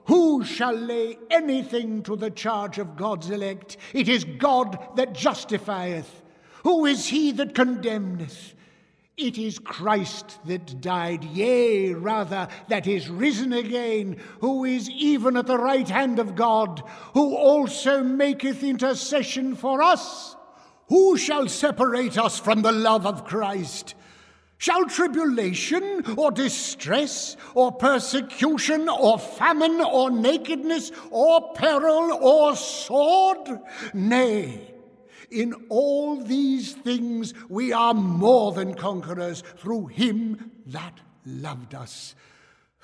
Who 0.07 0.45
shall 0.45 0.75
lay 0.75 1.19
anything 1.31 2.03
to 2.05 2.17
the 2.17 2.31
charge 2.31 2.79
of 2.79 2.97
God's 2.97 3.31
elect? 3.31 3.77
It 3.93 4.09
is 4.09 4.25
God 4.25 4.79
that 4.97 5.13
justifieth. 5.13 6.23
Who 6.63 6.87
is 6.87 7.07
he 7.07 7.33
that 7.33 7.55
condemneth? 7.55 8.55
It 9.17 9.39
is 9.39 9.59
Christ 9.59 10.39
that 10.45 10.81
died, 10.81 11.25
yea, 11.25 11.95
rather, 11.95 12.49
that 12.69 12.87
is 12.87 13.09
risen 13.09 13.53
again, 13.53 14.21
who 14.41 14.65
is 14.65 14.91
even 14.91 15.39
at 15.39 15.47
the 15.47 15.59
right 15.59 15.89
hand 15.89 16.19
of 16.19 16.37
God, 16.37 16.83
who 17.15 17.35
also 17.35 18.03
maketh 18.03 18.63
intercession 18.63 19.55
for 19.55 19.81
us. 19.81 20.37
Who 20.89 21.17
shall 21.17 21.49
separate 21.49 22.19
us 22.19 22.39
from 22.39 22.63
the 22.63 22.73
love 22.73 23.07
of 23.07 23.25
Christ? 23.25 23.95
Shall 24.59 24.87
tribulation 24.87 26.03
or 26.17 26.31
distress 26.31 27.37
or 27.55 27.73
persecution 27.73 28.89
or 28.89 29.19
famine 29.19 29.81
or 29.81 30.11
nakedness 30.11 30.93
or 31.11 31.53
peril 31.55 32.13
or 32.13 32.57
sword? 32.57 33.61
Nay, 33.93 34.75
in 35.31 35.55
all 35.69 36.23
these 36.23 36.73
things 36.73 37.35
we 37.49 37.73
are 37.73 37.95
more 37.95 38.53
than 38.53 38.75
conquerors 38.75 39.43
through 39.59 39.87
him 39.87 40.51
that 40.67 41.01
loved 41.27 41.75
us. 41.75 42.15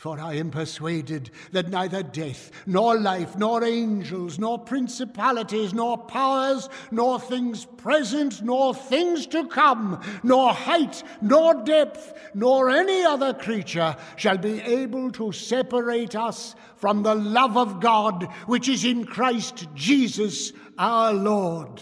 For 0.03 0.19
I 0.19 0.35
am 0.35 0.51
persuaded 0.51 1.31
that 1.53 1.69
neither 1.69 2.03
death, 2.03 2.51
nor 2.67 2.99
life, 2.99 3.39
nor 3.39 3.63
angels, 3.63 4.37
nor 4.37 4.59
principalities, 4.59 5.73
nor 5.73 5.97
powers, 5.97 6.69
nor 6.91 7.21
things 7.21 7.67
present, 7.67 8.43
nor 8.43 8.75
things 8.75 9.29
to 9.29 9.47
come, 9.47 10.03
nor 10.25 10.53
height, 10.53 11.05
nor 11.21 11.55
depth, 11.63 12.15
nor 12.35 12.69
any 12.69 13.05
other 13.05 13.33
creature 13.33 13.95
shall 14.17 14.39
be 14.39 14.61
able 14.63 15.13
to 15.13 15.31
separate 15.31 16.17
us 16.17 16.57
from 16.75 17.05
the 17.05 17.15
love 17.15 17.57
of 17.57 17.79
God 17.79 18.25
which 18.47 18.69
is 18.69 18.85
in 18.85 19.05
Christ 19.05 19.69
Jesus 19.77 20.53
our 20.79 21.13
Lord. 21.13 21.81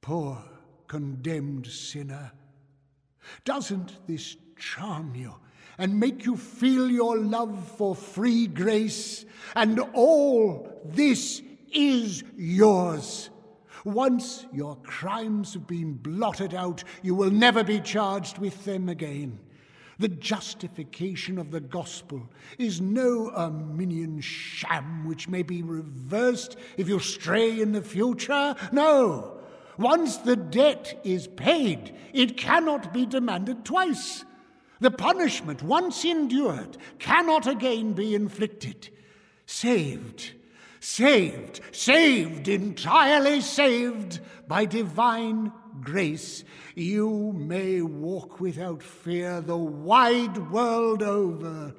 Poor 0.00 0.42
condemned 0.88 1.66
sinner, 1.66 2.32
doesn't 3.44 3.98
this 4.06 4.38
charm 4.56 5.14
you? 5.14 5.34
And 5.78 5.98
make 5.98 6.24
you 6.24 6.36
feel 6.36 6.90
your 6.90 7.18
love 7.18 7.72
for 7.76 7.94
free 7.94 8.46
grace, 8.46 9.24
and 9.56 9.80
all 9.94 10.82
this 10.84 11.42
is 11.72 12.22
yours. 12.36 13.30
Once 13.84 14.46
your 14.52 14.76
crimes 14.76 15.52
have 15.54 15.66
been 15.66 15.92
blotted 15.92 16.54
out, 16.54 16.82
you 17.02 17.14
will 17.14 17.30
never 17.30 17.62
be 17.62 17.80
charged 17.80 18.38
with 18.38 18.64
them 18.64 18.88
again. 18.88 19.38
The 19.98 20.08
justification 20.08 21.38
of 21.38 21.50
the 21.50 21.60
gospel 21.60 22.28
is 22.58 22.80
no 22.80 23.30
Arminian 23.30 24.20
sham 24.20 25.06
which 25.06 25.28
may 25.28 25.42
be 25.42 25.62
reversed 25.62 26.56
if 26.76 26.88
you 26.88 26.98
stray 26.98 27.60
in 27.60 27.72
the 27.72 27.82
future. 27.82 28.56
No. 28.72 29.38
Once 29.76 30.16
the 30.18 30.36
debt 30.36 31.00
is 31.04 31.26
paid, 31.26 31.94
it 32.12 32.36
cannot 32.36 32.92
be 32.92 33.06
demanded 33.06 33.64
twice. 33.64 34.24
The 34.84 34.90
punishment 34.90 35.62
once 35.62 36.04
endured 36.04 36.76
cannot 36.98 37.46
again 37.46 37.94
be 37.94 38.14
inflicted. 38.14 38.90
Saved, 39.46 40.32
saved, 40.78 41.62
saved, 41.72 42.48
entirely 42.48 43.40
saved 43.40 44.20
by 44.46 44.66
divine 44.66 45.52
grace, 45.80 46.44
you 46.74 47.32
may 47.32 47.80
walk 47.80 48.40
without 48.40 48.82
fear 48.82 49.40
the 49.40 49.56
wide 49.56 50.50
world 50.50 51.02
over. 51.02 51.74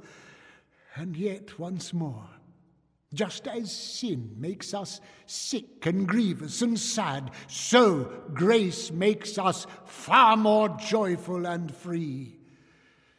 And 0.96 1.16
yet, 1.16 1.60
once 1.60 1.94
more, 1.94 2.28
just 3.14 3.48
as 3.48 3.72
sin 3.72 4.34
makes 4.36 4.74
us 4.74 5.00
sick 5.28 5.86
and 5.86 6.08
grievous 6.08 6.64
and 6.64 6.80
sad, 6.80 7.30
so 7.46 8.24
grace 8.34 8.90
makes 8.90 9.38
us 9.38 9.68
far 9.86 10.36
more 10.36 10.70
joyful 10.80 11.46
and 11.46 11.72
free. 11.72 12.40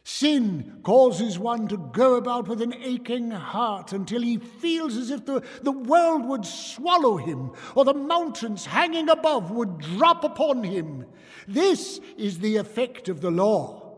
Sin 0.09 0.79
causes 0.85 1.37
one 1.37 1.67
to 1.67 1.77
go 1.77 2.15
about 2.15 2.47
with 2.47 2.63
an 2.63 2.73
aching 2.75 3.33
heart 3.33 3.93
until 3.93 4.23
he 4.23 4.39
feels 4.39 4.97
as 4.97 5.11
if 5.11 5.27
the, 5.27 5.43
the 5.63 5.73
world 5.73 6.25
would 6.27 6.47
swallow 6.47 7.17
him 7.17 7.51
or 7.75 7.85
the 7.85 7.93
mountains 7.93 8.67
hanging 8.67 9.09
above 9.09 9.51
would 9.51 9.79
drop 9.79 10.23
upon 10.23 10.63
him. 10.63 11.07
This 11.49 11.99
is 12.17 12.39
the 12.39 12.55
effect 12.55 13.09
of 13.09 13.21
the 13.21 13.33
law. 13.33 13.97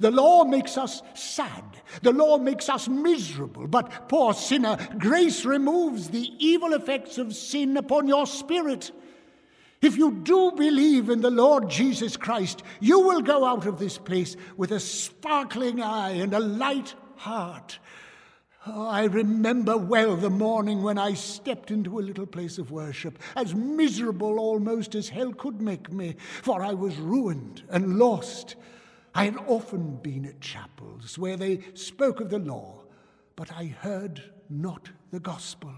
The 0.00 0.10
law 0.10 0.42
makes 0.42 0.76
us 0.76 1.00
sad. 1.14 1.62
The 2.02 2.12
law 2.12 2.38
makes 2.38 2.68
us 2.68 2.88
miserable. 2.88 3.68
But, 3.68 4.08
poor 4.08 4.34
sinner, 4.34 4.76
grace 4.98 5.44
removes 5.44 6.08
the 6.08 6.28
evil 6.40 6.72
effects 6.72 7.18
of 7.18 7.36
sin 7.36 7.76
upon 7.76 8.08
your 8.08 8.26
spirit. 8.26 8.90
If 9.86 9.96
you 9.96 10.10
do 10.10 10.50
believe 10.50 11.10
in 11.10 11.20
the 11.20 11.30
Lord 11.30 11.70
Jesus 11.70 12.16
Christ, 12.16 12.64
you 12.80 12.98
will 12.98 13.20
go 13.20 13.44
out 13.44 13.66
of 13.66 13.78
this 13.78 13.98
place 13.98 14.34
with 14.56 14.72
a 14.72 14.80
sparkling 14.80 15.80
eye 15.80 16.10
and 16.10 16.34
a 16.34 16.40
light 16.40 16.96
heart. 17.14 17.78
Oh, 18.66 18.88
I 18.88 19.04
remember 19.04 19.76
well 19.76 20.16
the 20.16 20.28
morning 20.28 20.82
when 20.82 20.98
I 20.98 21.14
stepped 21.14 21.70
into 21.70 22.00
a 22.00 22.02
little 22.02 22.26
place 22.26 22.58
of 22.58 22.72
worship, 22.72 23.20
as 23.36 23.54
miserable 23.54 24.40
almost 24.40 24.96
as 24.96 25.08
hell 25.08 25.32
could 25.32 25.60
make 25.60 25.92
me, 25.92 26.16
for 26.42 26.64
I 26.64 26.74
was 26.74 26.96
ruined 26.96 27.62
and 27.68 27.96
lost. 27.96 28.56
I 29.14 29.26
had 29.26 29.36
often 29.46 29.98
been 30.02 30.26
at 30.26 30.40
chapels 30.40 31.16
where 31.16 31.36
they 31.36 31.60
spoke 31.74 32.20
of 32.20 32.30
the 32.30 32.40
law, 32.40 32.82
but 33.36 33.52
I 33.52 33.66
heard 33.66 34.20
not 34.50 34.88
the 35.12 35.20
gospel. 35.20 35.74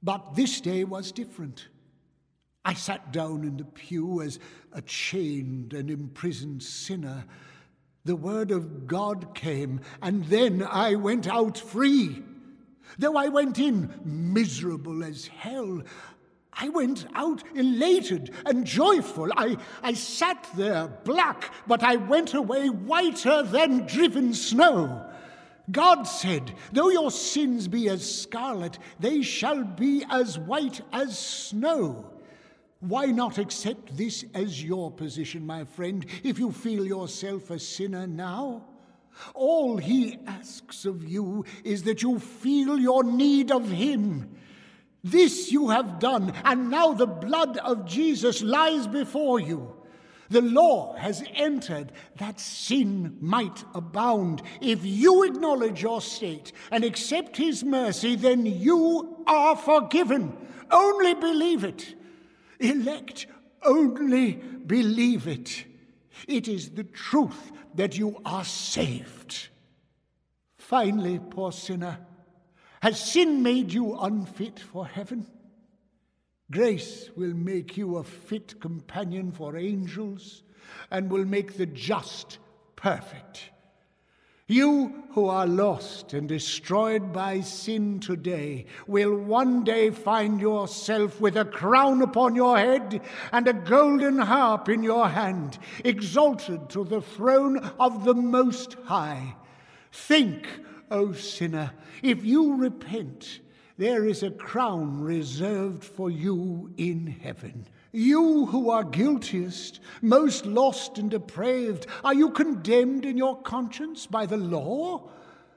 But 0.00 0.36
this 0.36 0.60
day 0.60 0.84
was 0.84 1.10
different. 1.10 1.66
I 2.64 2.74
sat 2.74 3.12
down 3.12 3.42
in 3.42 3.56
the 3.56 3.64
pew 3.64 4.22
as 4.22 4.38
a 4.72 4.82
chained 4.82 5.74
and 5.74 5.90
imprisoned 5.90 6.62
sinner. 6.62 7.24
The 8.04 8.16
word 8.16 8.50
of 8.50 8.86
God 8.86 9.34
came, 9.34 9.80
and 10.00 10.24
then 10.26 10.62
I 10.62 10.94
went 10.94 11.26
out 11.26 11.58
free. 11.58 12.22
Though 12.98 13.16
I 13.16 13.28
went 13.28 13.58
in 13.58 13.92
miserable 14.04 15.02
as 15.02 15.26
hell, 15.26 15.82
I 16.52 16.68
went 16.68 17.06
out 17.14 17.42
elated 17.54 18.30
and 18.44 18.64
joyful. 18.64 19.30
I, 19.36 19.56
I 19.82 19.94
sat 19.94 20.46
there 20.56 20.88
black, 21.04 21.52
but 21.66 21.82
I 21.82 21.96
went 21.96 22.34
away 22.34 22.68
whiter 22.68 23.42
than 23.42 23.86
driven 23.86 24.34
snow. 24.34 25.08
God 25.70 26.04
said, 26.04 26.52
Though 26.72 26.90
your 26.90 27.10
sins 27.10 27.68
be 27.68 27.88
as 27.88 28.22
scarlet, 28.22 28.78
they 29.00 29.22
shall 29.22 29.64
be 29.64 30.04
as 30.10 30.38
white 30.38 30.80
as 30.92 31.18
snow. 31.18 32.11
Why 32.82 33.06
not 33.06 33.38
accept 33.38 33.96
this 33.96 34.24
as 34.34 34.62
your 34.62 34.90
position, 34.90 35.46
my 35.46 35.62
friend, 35.62 36.04
if 36.24 36.36
you 36.36 36.50
feel 36.50 36.84
yourself 36.84 37.50
a 37.50 37.58
sinner 37.60 38.08
now? 38.08 38.64
All 39.34 39.76
he 39.76 40.18
asks 40.26 40.84
of 40.84 41.08
you 41.08 41.44
is 41.62 41.84
that 41.84 42.02
you 42.02 42.18
feel 42.18 42.80
your 42.80 43.04
need 43.04 43.52
of 43.52 43.70
him. 43.70 44.34
This 45.04 45.52
you 45.52 45.68
have 45.68 46.00
done, 46.00 46.32
and 46.44 46.70
now 46.70 46.92
the 46.92 47.06
blood 47.06 47.56
of 47.58 47.86
Jesus 47.86 48.42
lies 48.42 48.88
before 48.88 49.38
you. 49.38 49.76
The 50.30 50.42
law 50.42 50.96
has 50.96 51.22
entered 51.36 51.92
that 52.16 52.40
sin 52.40 53.16
might 53.20 53.64
abound. 53.76 54.42
If 54.60 54.84
you 54.84 55.22
acknowledge 55.22 55.82
your 55.82 56.00
state 56.00 56.50
and 56.72 56.82
accept 56.82 57.36
his 57.36 57.62
mercy, 57.62 58.16
then 58.16 58.44
you 58.44 59.22
are 59.28 59.54
forgiven. 59.54 60.36
Only 60.68 61.14
believe 61.14 61.62
it. 61.62 61.94
Elect, 62.62 63.26
only 63.62 64.32
believe 64.34 65.26
it. 65.26 65.64
It 66.28 66.48
is 66.48 66.70
the 66.70 66.84
truth 66.84 67.52
that 67.74 67.98
you 67.98 68.20
are 68.24 68.44
saved. 68.44 69.48
Finally, 70.58 71.20
poor 71.30 71.52
sinner, 71.52 71.98
has 72.80 73.00
sin 73.12 73.42
made 73.42 73.72
you 73.72 73.98
unfit 73.98 74.58
for 74.58 74.86
heaven? 74.86 75.26
Grace 76.50 77.10
will 77.16 77.34
make 77.34 77.76
you 77.76 77.96
a 77.96 78.04
fit 78.04 78.60
companion 78.60 79.32
for 79.32 79.56
angels 79.56 80.42
and 80.90 81.10
will 81.10 81.24
make 81.24 81.56
the 81.56 81.66
just 81.66 82.38
perfect. 82.76 83.51
You 84.52 85.04
who 85.12 85.28
are 85.28 85.46
lost 85.46 86.12
and 86.12 86.28
destroyed 86.28 87.10
by 87.10 87.40
sin 87.40 88.00
today 88.00 88.66
will 88.86 89.16
one 89.16 89.64
day 89.64 89.88
find 89.88 90.38
yourself 90.38 91.22
with 91.22 91.38
a 91.38 91.46
crown 91.46 92.02
upon 92.02 92.36
your 92.36 92.58
head 92.58 93.00
and 93.32 93.48
a 93.48 93.54
golden 93.54 94.18
harp 94.18 94.68
in 94.68 94.82
your 94.82 95.08
hand, 95.08 95.58
exalted 95.86 96.68
to 96.68 96.84
the 96.84 97.00
throne 97.00 97.60
of 97.80 98.04
the 98.04 98.12
Most 98.12 98.74
High. 98.84 99.36
Think 99.90 100.46
O 100.90 101.14
sinner, 101.14 101.72
if 102.02 102.22
you 102.22 102.54
repent, 102.54 103.40
there 103.78 104.04
is 104.04 104.22
a 104.22 104.30
crown 104.30 105.00
reserved 105.00 105.82
for 105.82 106.10
you 106.10 106.74
in 106.76 107.06
heaven. 107.06 107.66
You 107.92 108.46
who 108.46 108.70
are 108.70 108.84
guiltiest, 108.84 109.80
most 110.00 110.46
lost 110.46 110.96
and 110.96 111.10
depraved, 111.10 111.86
are 112.02 112.14
you 112.14 112.30
condemned 112.30 113.04
in 113.04 113.18
your 113.18 113.36
conscience 113.42 114.06
by 114.06 114.24
the 114.24 114.38
law? 114.38 115.10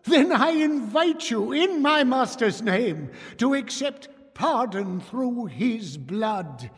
Then 0.04 0.34
I 0.34 0.50
invite 0.50 1.32
you, 1.32 1.54
in 1.54 1.82
my 1.82 2.04
Master's 2.04 2.62
name, 2.62 3.10
to 3.38 3.54
accept 3.54 4.10
pardon 4.34 5.00
through 5.00 5.46
his 5.46 5.96
blood. 5.96 6.70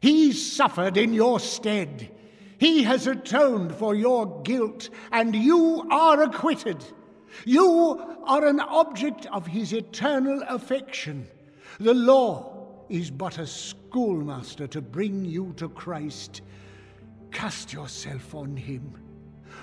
He 0.00 0.32
suffered 0.32 0.96
in 0.96 1.14
your 1.14 1.38
stead. 1.38 2.10
He 2.58 2.82
has 2.82 3.06
atoned 3.06 3.76
for 3.76 3.94
your 3.94 4.42
guilt, 4.42 4.90
and 5.12 5.36
you 5.36 5.86
are 5.88 6.22
acquitted. 6.22 6.84
You 7.44 8.18
are 8.24 8.44
an 8.44 8.58
object 8.58 9.26
of 9.26 9.46
his 9.46 9.72
eternal 9.72 10.42
affection. 10.48 11.28
The 11.78 11.94
law 11.94 12.55
is 12.88 13.10
but 13.10 13.38
a 13.38 13.46
schoolmaster 13.46 14.66
to 14.68 14.80
bring 14.80 15.24
you 15.24 15.52
to 15.56 15.68
Christ. 15.68 16.42
Cast 17.30 17.72
yourself 17.72 18.34
on 18.34 18.56
him. 18.56 18.94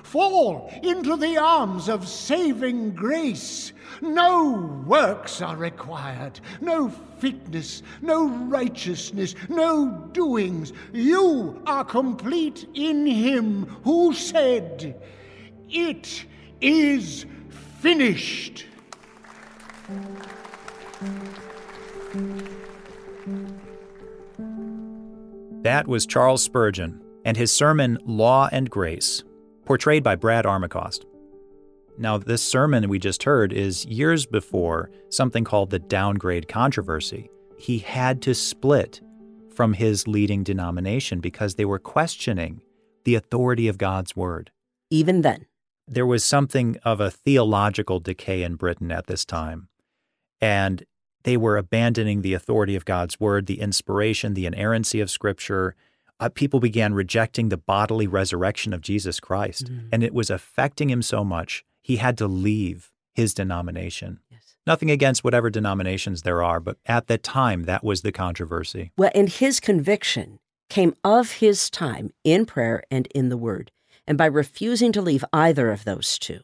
Fall 0.03 0.69
into 0.83 1.15
the 1.15 1.37
arms 1.37 1.87
of 1.87 2.07
saving 2.07 2.93
grace. 2.93 3.71
No 4.01 4.83
works 4.85 5.41
are 5.41 5.55
required, 5.55 6.39
no 6.61 6.89
fitness, 6.89 7.83
no 8.01 8.27
righteousness, 8.27 9.35
no 9.49 10.09
doings. 10.11 10.73
You 10.91 11.61
are 11.65 11.85
complete 11.85 12.67
in 12.73 13.05
him 13.05 13.65
who 13.83 14.13
said, 14.13 15.01
It 15.69 16.25
is 16.59 17.25
finished. 17.79 18.65
That 25.63 25.87
was 25.87 26.05
Charles 26.05 26.43
Spurgeon 26.43 27.01
and 27.25 27.37
his 27.37 27.51
sermon 27.51 27.97
Law 28.05 28.49
and 28.51 28.69
Grace, 28.69 29.23
portrayed 29.65 30.03
by 30.03 30.15
Brad 30.15 30.45
Armacost. 30.45 31.05
Now, 31.97 32.17
this 32.17 32.41
sermon 32.41 32.89
we 32.89 32.99
just 32.99 33.23
heard 33.23 33.53
is 33.53 33.85
years 33.85 34.25
before 34.25 34.89
something 35.09 35.43
called 35.43 35.69
the 35.69 35.79
downgrade 35.79 36.47
controversy. 36.47 37.29
He 37.57 37.77
had 37.77 38.21
to 38.23 38.33
split 38.33 38.99
from 39.53 39.73
his 39.73 40.07
leading 40.07 40.43
denomination 40.43 41.19
because 41.19 41.55
they 41.55 41.65
were 41.65 41.79
questioning 41.79 42.61
the 43.05 43.15
authority 43.15 43.67
of 43.67 43.77
God's 43.77 44.15
word. 44.15 44.51
Even 44.89 45.21
then 45.21 45.45
there 45.87 46.05
was 46.05 46.25
something 46.25 46.77
of 46.83 46.99
a 46.99 47.11
theological 47.11 47.99
decay 47.99 48.43
in 48.43 48.55
Britain 48.55 48.91
at 48.91 49.07
this 49.07 49.23
time. 49.23 49.67
And 50.41 50.83
they 51.23 51.37
were 51.37 51.57
abandoning 51.57 52.21
the 52.21 52.33
authority 52.33 52.75
of 52.75 52.85
God's 52.85 53.19
word, 53.19 53.45
the 53.45 53.59
inspiration, 53.59 54.33
the 54.33 54.45
inerrancy 54.45 54.99
of 54.99 55.09
Scripture. 55.09 55.75
Uh, 56.19 56.29
people 56.29 56.59
began 56.59 56.93
rejecting 56.93 57.49
the 57.49 57.57
bodily 57.57 58.07
resurrection 58.07 58.73
of 58.73 58.81
Jesus 58.81 59.19
Christ. 59.19 59.65
Mm-hmm. 59.65 59.87
And 59.91 60.03
it 60.03 60.13
was 60.13 60.29
affecting 60.29 60.89
him 60.89 61.01
so 61.01 61.23
much, 61.23 61.63
he 61.81 61.97
had 61.97 62.17
to 62.19 62.27
leave 62.27 62.91
his 63.13 63.33
denomination. 63.33 64.19
Yes. 64.29 64.55
Nothing 64.65 64.89
against 64.89 65.23
whatever 65.23 65.49
denominations 65.49 66.21
there 66.21 66.41
are, 66.41 66.59
but 66.59 66.77
at 66.85 67.07
the 67.07 67.17
time, 67.17 67.63
that 67.63 67.83
was 67.83 68.01
the 68.01 68.11
controversy. 68.11 68.91
Well, 68.97 69.11
and 69.13 69.29
his 69.29 69.59
conviction 69.59 70.39
came 70.69 70.95
of 71.03 71.33
his 71.33 71.69
time 71.69 72.11
in 72.23 72.45
prayer 72.45 72.83
and 72.89 73.07
in 73.07 73.29
the 73.29 73.37
word. 73.37 73.71
And 74.07 74.17
by 74.17 74.25
refusing 74.25 74.91
to 74.93 75.01
leave 75.01 75.23
either 75.31 75.71
of 75.71 75.83
those 75.83 76.17
two, 76.17 76.39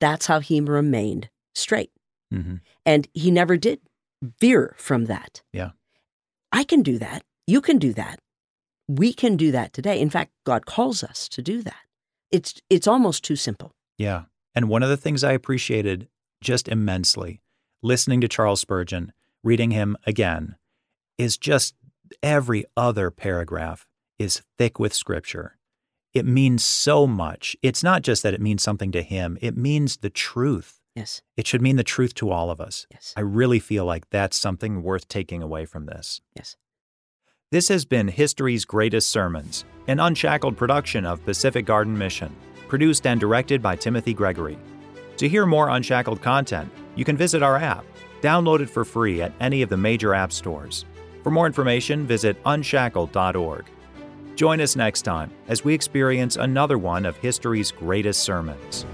that's 0.00 0.26
how 0.26 0.40
he 0.40 0.60
remained 0.60 1.28
straight. 1.54 1.90
Mm-hmm. 2.32 2.56
And 2.86 3.08
he 3.12 3.30
never 3.30 3.56
did 3.56 3.80
veer 4.40 4.74
from 4.78 5.06
that. 5.06 5.42
Yeah. 5.52 5.70
I 6.52 6.64
can 6.64 6.82
do 6.82 6.98
that. 6.98 7.22
You 7.46 7.60
can 7.60 7.78
do 7.78 7.92
that. 7.94 8.20
We 8.88 9.12
can 9.12 9.36
do 9.36 9.50
that 9.52 9.72
today. 9.72 10.00
In 10.00 10.10
fact, 10.10 10.32
God 10.44 10.66
calls 10.66 11.02
us 11.02 11.28
to 11.30 11.42
do 11.42 11.62
that. 11.62 11.74
It's 12.30 12.54
it's 12.68 12.86
almost 12.86 13.24
too 13.24 13.36
simple. 13.36 13.72
Yeah. 13.98 14.24
And 14.54 14.68
one 14.68 14.82
of 14.82 14.88
the 14.88 14.96
things 14.96 15.24
I 15.24 15.32
appreciated 15.32 16.08
just 16.42 16.68
immensely 16.68 17.40
listening 17.82 18.20
to 18.20 18.28
Charles 18.28 18.60
Spurgeon, 18.60 19.12
reading 19.42 19.70
him 19.70 19.96
again, 20.06 20.56
is 21.18 21.36
just 21.36 21.74
every 22.22 22.64
other 22.76 23.10
paragraph 23.10 23.86
is 24.18 24.42
thick 24.58 24.78
with 24.78 24.94
scripture 24.94 25.58
it 26.14 26.24
means 26.24 26.64
so 26.64 27.06
much. 27.06 27.56
It's 27.60 27.82
not 27.82 28.02
just 28.02 28.22
that 28.22 28.34
it 28.34 28.40
means 28.40 28.62
something 28.62 28.92
to 28.92 29.02
him, 29.02 29.36
it 29.42 29.56
means 29.56 29.98
the 29.98 30.10
truth. 30.10 30.80
Yes. 30.94 31.22
It 31.36 31.46
should 31.46 31.62
mean 31.62 31.76
the 31.76 31.84
truth 31.84 32.14
to 32.14 32.30
all 32.30 32.50
of 32.50 32.60
us. 32.60 32.86
Yes. 32.90 33.14
I 33.16 33.20
really 33.20 33.58
feel 33.58 33.84
like 33.84 34.10
that's 34.10 34.36
something 34.36 34.82
worth 34.82 35.08
taking 35.08 35.42
away 35.42 35.64
from 35.64 35.86
this. 35.86 36.20
Yes. 36.36 36.56
This 37.50 37.68
has 37.68 37.84
been 37.84 38.08
History's 38.08 38.64
Greatest 38.64 39.10
Sermons, 39.10 39.64
an 39.86 40.00
unshackled 40.00 40.56
production 40.56 41.04
of 41.04 41.24
Pacific 41.24 41.66
Garden 41.66 41.96
Mission 41.96 42.34
produced 42.68 43.06
and 43.06 43.20
directed 43.20 43.62
by 43.62 43.76
Timothy 43.76 44.12
Gregory. 44.14 44.58
To 45.18 45.28
hear 45.28 45.46
more 45.46 45.68
Unshackled 45.68 46.20
content, 46.20 46.72
you 46.96 47.04
can 47.04 47.16
visit 47.16 47.42
our 47.42 47.56
app, 47.56 47.84
download 48.20 48.60
it 48.60 48.68
for 48.70 48.84
free 48.84 49.22
at 49.22 49.32
any 49.38 49.62
of 49.62 49.68
the 49.68 49.76
major 49.76 50.12
app 50.14 50.32
stores. 50.32 50.84
For 51.22 51.30
more 51.30 51.46
information, 51.46 52.06
visit 52.06 52.36
unshackled.org. 52.44 53.66
Join 54.34 54.60
us 54.60 54.74
next 54.74 55.02
time 55.02 55.30
as 55.46 55.64
we 55.64 55.72
experience 55.72 56.36
another 56.36 56.78
one 56.78 57.06
of 57.06 57.16
history's 57.16 57.70
greatest 57.70 58.24
sermons. 58.24 58.84